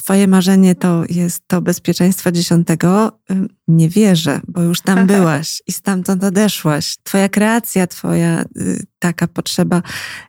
Twoje 0.00 0.28
marzenie 0.28 0.74
to 0.74 1.04
jest 1.08 1.42
to 1.46 1.62
bezpieczeństwo 1.62 2.32
dziesiątego. 2.32 3.20
Nie 3.68 3.88
wierzę, 3.88 4.40
bo 4.48 4.62
już 4.62 4.80
tam 4.80 5.06
byłaś 5.16 5.62
i 5.66 5.72
stamtąd 5.72 6.24
odeszłaś. 6.24 6.96
Twoja 7.02 7.28
kreacja, 7.28 7.86
Twoja 7.86 8.42
y, 8.56 8.86
taka 8.98 9.26
potrzeba 9.26 9.82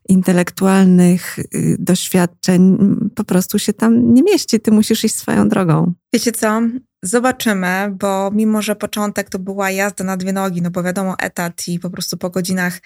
intelektualnych 0.09 1.39
y, 1.39 1.75
doświadczeń 1.79 2.77
po 3.15 3.23
prostu 3.23 3.59
się 3.59 3.73
tam 3.73 4.13
nie 4.13 4.23
mieści. 4.23 4.59
Ty 4.59 4.71
musisz 4.71 5.03
iść 5.03 5.15
swoją 5.15 5.49
drogą. 5.49 5.93
Wiecie 6.13 6.31
co? 6.31 6.61
Zobaczymy, 7.03 7.95
bo 7.99 8.31
mimo, 8.33 8.61
że 8.61 8.75
początek 8.75 9.29
to 9.29 9.39
była 9.39 9.71
jazda 9.71 10.03
na 10.03 10.17
dwie 10.17 10.33
nogi, 10.33 10.61
no 10.61 10.71
bo 10.71 10.83
wiadomo, 10.83 11.15
etat 11.19 11.67
i 11.67 11.79
po 11.79 11.89
prostu 11.89 12.17
po 12.17 12.29
godzinach 12.29 12.79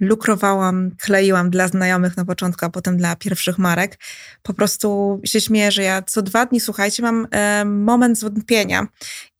lukrowałam, 0.00 0.90
kleiłam 0.98 1.50
dla 1.50 1.68
znajomych 1.68 2.16
na 2.16 2.24
początku, 2.24 2.64
a 2.64 2.70
potem 2.70 2.96
dla 2.96 3.16
pierwszych 3.16 3.58
marek. 3.58 3.98
Po 4.42 4.54
prostu 4.54 5.20
się 5.24 5.40
śmieję, 5.40 5.72
że 5.72 5.82
ja 5.82 6.02
co 6.02 6.22
dwa 6.22 6.46
dni, 6.46 6.60
słuchajcie, 6.60 7.02
mam 7.02 7.26
e, 7.30 7.64
moment 7.64 8.18
zwątpienia 8.18 8.86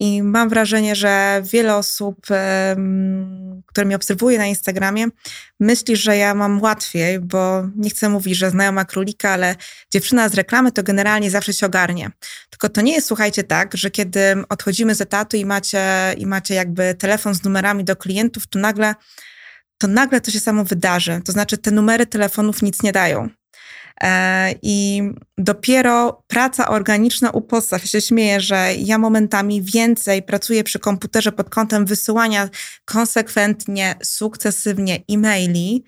i 0.01 0.23
mam 0.23 0.49
wrażenie, 0.49 0.97
że 0.97 1.43
wiele 1.53 1.77
osób, 1.77 2.17
e, 2.31 2.77
które 3.67 3.87
mnie 3.87 3.97
obserwuje 3.97 4.39
na 4.39 4.47
Instagramie, 4.47 5.07
myśli, 5.61 5.97
że 5.97 6.17
ja 6.17 6.35
mam 6.35 6.63
łatwiej, 6.63 7.21
bo 7.21 7.69
nie 7.77 7.91
chcę 7.91 8.09
mówić, 8.09 8.37
że 8.37 8.51
znajoma 8.51 8.85
królika, 8.85 9.31
ale 9.31 9.57
dziewczyna 9.93 10.29
z 10.29 10.35
reklamy 10.35 10.73
to 10.73 10.83
generalnie 10.83 11.31
zawsze 11.31 11.53
się 11.53 11.67
ogarnie. 11.67 12.11
Tylko 12.51 12.69
to 12.69 12.81
nie 12.81 12.93
jest, 12.93 13.07
słuchajcie, 13.07 13.45
tak, 13.45 13.77
że 13.77 13.91
kiedy 13.91 14.21
odchodzimy 14.49 14.95
z 14.95 15.01
etatu 15.01 15.37
i 15.37 15.45
macie, 15.45 16.15
i 16.17 16.27
macie 16.27 16.55
jakby 16.55 16.95
telefon 16.95 17.35
z 17.35 17.45
numerami 17.45 17.85
do 17.85 17.97
klientów, 17.97 18.47
to 18.47 18.59
nagle 18.59 18.95
to 19.79 19.87
nagle 19.87 20.21
to 20.21 20.31
się 20.31 20.41
samo 20.41 20.65
wydarzy. 20.65 21.21
To 21.25 21.33
znaczy, 21.33 21.59
te 21.59 21.71
numery 21.71 22.07
telefonów 22.07 22.63
nic 22.63 22.83
nie 22.83 22.93
dają. 22.93 23.29
E, 24.01 24.55
I 24.63 25.03
dopiero 25.39 26.23
praca 26.27 26.69
organiczna 26.69 27.31
u 27.31 27.41
podstaw. 27.41 27.83
Ja 27.83 27.89
się 27.89 28.01
śmieję, 28.01 28.41
że 28.41 28.75
ja 28.75 28.99
momentami 28.99 29.63
więcej 29.63 30.23
pracuję 30.23 30.65
przy 30.65 30.79
komputerze 30.79 31.33
pod 31.33 31.51
kątem 31.51 31.87
wysyłania 31.87 32.49
konsekwentnie, 32.85 33.95
sukcesywnie 34.03 35.03
e-maili, 35.11 35.85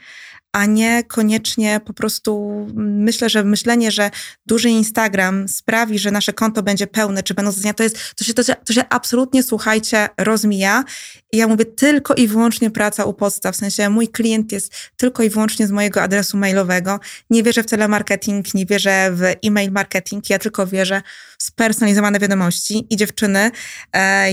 a 0.52 0.66
nie 0.66 1.04
koniecznie 1.04 1.80
po 1.84 1.92
prostu 1.92 2.66
myślę, 2.74 3.30
że 3.30 3.44
myślenie, 3.44 3.90
że 3.90 4.10
duży 4.46 4.68
Instagram 4.68 5.48
sprawi, 5.48 5.98
że 5.98 6.10
nasze 6.10 6.32
konto 6.32 6.62
będzie 6.62 6.86
pełne, 6.86 7.22
czy 7.22 7.34
będą 7.34 7.52
zdjęcia, 7.52 7.74
to 7.74 7.82
jest, 7.82 8.14
to 8.14 8.24
się, 8.24 8.34
to 8.34 8.42
się, 8.42 8.54
to 8.54 8.72
się 8.72 8.84
absolutnie, 8.88 9.42
słuchajcie, 9.42 10.08
rozmija. 10.18 10.84
I 11.32 11.36
ja 11.36 11.48
mówię 11.48 11.64
tylko 11.64 12.14
i 12.14 12.28
wyłącznie 12.28 12.70
praca 12.70 13.04
u 13.04 13.14
podstaw, 13.14 13.54
w 13.54 13.58
sensie 13.58 13.90
mój 13.90 14.08
klient 14.08 14.52
jest 14.52 14.74
tylko 14.96 15.22
i 15.22 15.30
wyłącznie 15.30 15.66
z 15.66 15.70
mojego 15.70 16.02
adresu 16.02 16.36
mailowego. 16.36 17.00
Nie 17.30 17.42
wierzę 17.42 17.62
w 17.62 17.66
telemarketing, 17.66 18.54
nie 18.54 18.66
wierzę 18.66 19.10
w 19.12 19.22
e-mail 19.22 19.72
marketing, 19.72 20.30
ja 20.30 20.38
tylko 20.38 20.66
wierzę 20.66 21.02
w 21.38 21.42
spersonalizowane 21.42 22.18
wiadomości. 22.18 22.86
I 22.90 22.96
dziewczyny, 22.96 23.50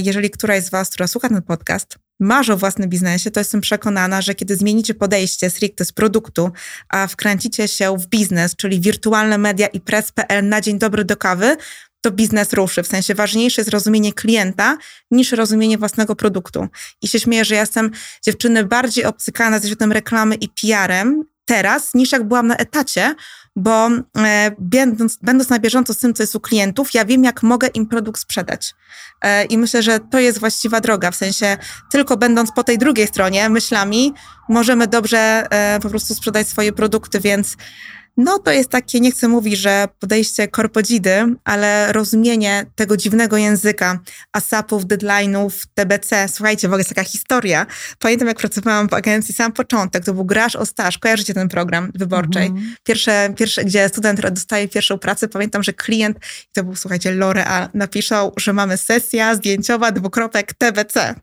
jeżeli 0.04 0.30
któraś 0.30 0.64
z 0.64 0.70
was, 0.70 0.90
która 0.90 1.08
słucha 1.08 1.30
ten 1.30 1.42
podcast, 1.42 1.98
marzy 2.20 2.54
o 2.54 2.58
własnym 2.58 2.90
biznesie, 2.90 3.32
to 3.32 3.40
jestem 3.40 3.62
przekonana, 3.62 4.22
że 4.22 4.36
kiedy 4.36 4.56
zmienicie 4.56 4.94
podejście 4.94 5.50
stricte 5.50 5.86
z 5.86 5.92
produktu, 5.92 6.52
a 6.90 7.08
wkręcicie 7.08 7.68
się 7.68 7.98
w 7.98 8.08
biznes, 8.08 8.56
czyli 8.56 8.80
wirtualne 8.80 9.38
media 9.38 9.68
i 9.68 9.82
press.pl 9.82 10.50
na 10.50 10.62
dzień 10.62 10.80
dobry 10.80 11.06
do 11.06 11.18
kawy, 11.18 11.58
to 12.02 12.12
biznes 12.12 12.54
ruszy. 12.54 12.84
W 12.84 12.88
sensie 12.88 13.16
ważniejsze 13.16 13.62
jest 13.62 13.72
rozumienie 13.72 14.14
klienta 14.14 14.78
niż 15.12 15.32
rozumienie 15.32 15.78
własnego 15.78 16.16
produktu. 16.16 16.68
I 17.02 17.08
się 17.08 17.20
śmieję, 17.20 17.46
że 17.46 17.56
ja 17.56 17.62
jestem 17.62 17.92
dziewczyny 18.26 18.66
bardziej 18.66 19.06
obcykana 19.06 19.60
ze 19.60 19.68
światem 19.68 19.92
reklamy 19.92 20.36
i 20.36 20.50
PR-em 20.50 21.24
teraz, 21.46 21.94
niż 21.94 22.12
jak 22.12 22.28
byłam 22.28 22.48
na 22.48 22.56
etacie, 22.56 23.16
bo 23.58 23.90
e, 24.18 24.52
będąc, 24.60 25.18
będąc 25.22 25.50
na 25.50 25.60
bieżąco 25.60 25.94
z 25.94 25.98
tym, 25.98 26.14
co 26.14 26.24
jest 26.24 26.36
u 26.36 26.40
klientów, 26.40 26.94
ja 26.94 27.06
wiem, 27.06 27.24
jak 27.24 27.44
mogę 27.44 27.68
im 27.68 27.86
produkt 27.86 28.22
sprzedać. 28.22 28.76
E, 29.22 29.46
I 29.46 29.58
myślę, 29.58 29.84
że 29.84 30.00
to 30.00 30.20
jest 30.20 30.40
właściwa 30.40 30.82
droga, 30.82 31.12
w 31.12 31.16
sensie 31.16 31.58
tylko 31.92 32.18
będąc 32.18 32.52
po 32.52 32.64
tej 32.64 32.78
drugiej 32.78 33.08
stronie 33.08 33.50
myślami, 33.50 34.14
możemy 34.50 34.88
dobrze 34.88 35.48
e, 35.50 35.80
po 35.80 35.90
prostu 35.90 36.16
sprzedać 36.16 36.48
swoje 36.48 36.72
produkty, 36.72 37.20
więc 37.20 37.58
No 38.18 38.40
to 38.40 38.52
jest 38.52 38.70
takie, 38.70 39.00
nie 39.00 39.12
chcę 39.12 39.28
mówić, 39.28 39.58
że 39.58 39.88
podejście 40.00 40.48
korpodzidy, 40.48 41.36
ale 41.44 41.94
rozumienie 41.94 42.66
tego 42.76 42.98
dziwnego 42.98 43.38
języka, 43.38 44.00
ASAP-ów, 44.32 44.86
deadline'ów, 44.86 45.52
TBC. 45.74 46.28
Słuchajcie, 46.28 46.68
w 46.68 46.72
ogóle 46.72 46.80
jest 46.80 46.90
taka 46.90 47.04
historia. 47.04 47.66
Pamiętam, 48.00 48.28
jak 48.28 48.38
pracowałam 48.38 48.90
w 48.90 48.94
agencji, 48.94 49.34
sam 49.34 49.52
początek, 49.52 50.06
to 50.06 50.14
był 50.14 50.26
Graż 50.26 50.56
o 50.56 50.66
staż. 50.66 50.98
Kojarzycie 50.98 51.34
ten 51.34 51.50
program 51.50 51.92
wyborczej? 51.96 52.48
Mhm. 52.48 52.76
Pierwsze, 52.84 53.34
pierwsze, 53.38 53.66
gdzie 53.66 53.90
student 53.90 54.30
dostaje 54.30 54.68
pierwszą 54.68 55.00
pracę. 55.00 55.28
Pamiętam, 55.28 55.64
że 55.64 55.74
klient, 55.74 56.18
to 56.54 56.64
był, 56.64 56.76
słuchajcie, 56.76 57.12
L'Oreal, 57.12 57.70
napisał, 57.74 58.34
że 58.38 58.54
mamy 58.54 58.78
sesja 58.78 59.36
zdjęciowa, 59.36 59.92
dwukropek 59.92 60.54
TBC. 60.54 61.16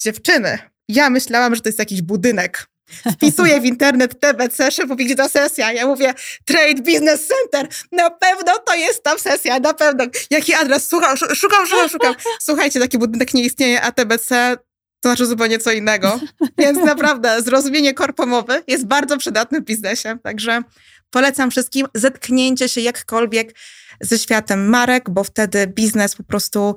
Dziewczyny, 0.00 0.58
ja 0.88 1.10
myślałam, 1.10 1.54
że 1.54 1.60
to 1.60 1.68
jest 1.68 1.78
jakiś 1.78 2.02
budynek 2.02 2.66
Wpisuję 3.12 3.60
w 3.60 3.64
internet 3.64 4.20
TBC, 4.20 4.70
szef 4.70 4.88
mówi, 4.88 5.04
gdzie 5.04 5.14
ta 5.14 5.28
sesja. 5.28 5.72
Ja 5.72 5.86
mówię, 5.86 6.14
Trade 6.44 6.82
Business 6.82 7.28
Center. 7.28 7.68
Na 7.92 8.10
pewno 8.10 8.58
to 8.66 8.74
jest 8.74 9.02
tam 9.02 9.18
sesja, 9.18 9.58
na 9.58 9.74
pewno. 9.74 10.04
Jaki 10.30 10.54
adres? 10.54 10.88
Słucham, 10.88 11.16
szukam, 11.16 11.66
szukam, 11.66 11.88
szukam. 11.88 12.14
Słuchajcie, 12.40 12.80
taki 12.80 12.98
budynek 12.98 13.34
nie 13.34 13.44
istnieje, 13.44 13.82
a 13.82 13.92
TBC 13.92 14.56
to 15.00 15.08
znaczy 15.08 15.26
zupełnie 15.26 15.58
co 15.58 15.72
innego. 15.72 16.20
Więc 16.58 16.78
naprawdę 16.78 17.42
zrozumienie 17.42 17.94
korpomowy 17.94 18.62
jest 18.66 18.86
bardzo 18.86 19.18
przydatne 19.18 19.60
w 19.60 19.64
biznesie. 19.64 20.18
Także 20.22 20.62
polecam 21.10 21.50
wszystkim 21.50 21.86
zetknięcie 21.94 22.68
się 22.68 22.80
jakkolwiek 22.80 23.54
ze 24.04 24.18
światem 24.18 24.68
marek, 24.68 25.10
bo 25.10 25.24
wtedy 25.24 25.66
biznes 25.66 26.16
po 26.16 26.22
prostu 26.22 26.74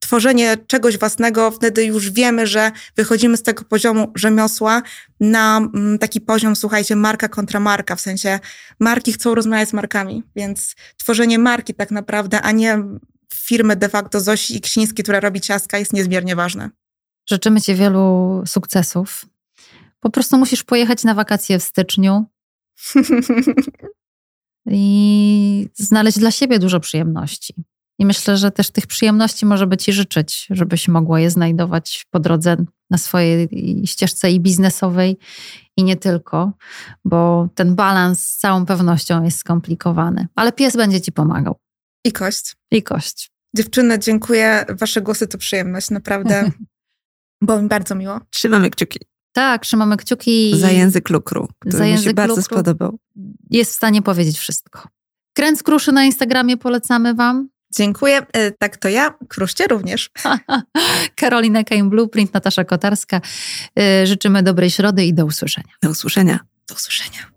tworzenie 0.00 0.56
czegoś 0.66 0.98
własnego, 0.98 1.50
wtedy 1.50 1.84
już 1.84 2.10
wiemy, 2.10 2.46
że 2.46 2.72
wychodzimy 2.96 3.36
z 3.36 3.42
tego 3.42 3.64
poziomu 3.64 4.12
rzemiosła 4.14 4.82
na 5.20 5.56
mm, 5.56 5.98
taki 5.98 6.20
poziom, 6.20 6.56
słuchajcie, 6.56 6.96
marka 6.96 7.28
kontra 7.28 7.60
marka, 7.60 7.96
w 7.96 8.00
sensie 8.00 8.40
marki 8.80 9.12
chcą 9.12 9.34
rozmawiać 9.34 9.68
z 9.68 9.72
markami, 9.72 10.22
więc 10.36 10.74
tworzenie 10.96 11.38
marki 11.38 11.74
tak 11.74 11.90
naprawdę, 11.90 12.42
a 12.42 12.50
nie 12.50 12.82
firmy 13.34 13.76
de 13.76 13.88
facto 13.88 14.20
Zosi 14.20 14.60
Ksińskiej, 14.60 15.04
która 15.04 15.20
robi 15.20 15.40
ciastka, 15.40 15.78
jest 15.78 15.92
niezmiernie 15.92 16.36
ważne. 16.36 16.70
Życzymy 17.30 17.60
Ci 17.60 17.74
wielu 17.74 18.42
sukcesów. 18.46 19.24
Po 20.00 20.10
prostu 20.10 20.38
musisz 20.38 20.62
pojechać 20.64 21.04
na 21.04 21.14
wakacje 21.14 21.58
w 21.58 21.62
styczniu 21.62 22.24
i 24.66 25.31
znaleźć 25.74 26.18
dla 26.18 26.30
siebie 26.30 26.58
dużo 26.58 26.80
przyjemności. 26.80 27.54
I 27.98 28.06
myślę, 28.06 28.36
że 28.36 28.50
też 28.50 28.70
tych 28.70 28.86
przyjemności 28.86 29.46
może 29.46 29.66
by 29.66 29.76
Ci 29.76 29.92
życzyć, 29.92 30.46
żebyś 30.50 30.88
mogła 30.88 31.20
je 31.20 31.30
znajdować 31.30 32.06
po 32.10 32.20
drodze 32.20 32.56
na 32.90 32.98
swojej 32.98 33.48
ścieżce 33.84 34.30
i 34.30 34.40
biznesowej, 34.40 35.18
i 35.76 35.84
nie 35.84 35.96
tylko, 35.96 36.52
bo 37.04 37.48
ten 37.54 37.74
balans 37.74 38.26
z 38.26 38.36
całą 38.36 38.66
pewnością 38.66 39.24
jest 39.24 39.38
skomplikowany. 39.38 40.26
Ale 40.34 40.52
pies 40.52 40.76
będzie 40.76 41.00
Ci 41.00 41.12
pomagał. 41.12 41.56
I 42.04 42.12
kość. 42.12 42.56
I 42.70 42.82
kość. 42.82 43.30
Dziewczyny, 43.56 43.98
dziękuję. 43.98 44.64
Wasze 44.68 45.02
głosy 45.02 45.26
to 45.26 45.38
przyjemność, 45.38 45.90
naprawdę. 45.90 46.50
Było 47.42 47.62
mi 47.62 47.68
bardzo 47.68 47.94
miło. 47.94 48.20
Trzymamy 48.30 48.70
kciuki. 48.70 48.98
Tak, 49.32 49.62
trzymamy 49.62 49.96
kciuki. 49.96 50.60
Za 50.60 50.70
język 50.70 51.10
lukru, 51.10 51.48
który 51.58 51.78
za 51.78 51.84
mi 51.84 51.98
się 51.98 52.14
bardzo 52.14 52.36
lukru. 52.36 52.42
spodobał. 52.42 52.98
Jest 53.50 53.72
w 53.72 53.74
stanie 53.74 54.02
powiedzieć 54.02 54.38
wszystko. 54.38 54.88
Kręc 55.32 55.62
kruszy 55.62 55.92
na 55.92 56.04
Instagramie 56.04 56.56
polecamy 56.56 57.14
Wam. 57.14 57.48
Dziękuję. 57.76 58.22
E, 58.32 58.50
tak 58.50 58.76
to 58.76 58.88
ja. 58.88 59.14
Kruszcie 59.28 59.66
również. 59.66 60.10
Karolina 61.20 61.64
Kain 61.64 61.90
Blueprint, 61.90 62.34
Natasza 62.34 62.64
Kotarska. 62.64 63.20
E, 63.78 64.06
życzymy 64.06 64.42
dobrej 64.42 64.70
środy 64.70 65.04
i 65.04 65.14
do 65.14 65.26
usłyszenia. 65.26 65.72
Do 65.82 65.90
usłyszenia. 65.90 66.38
Do 66.68 66.74
usłyszenia. 66.74 67.32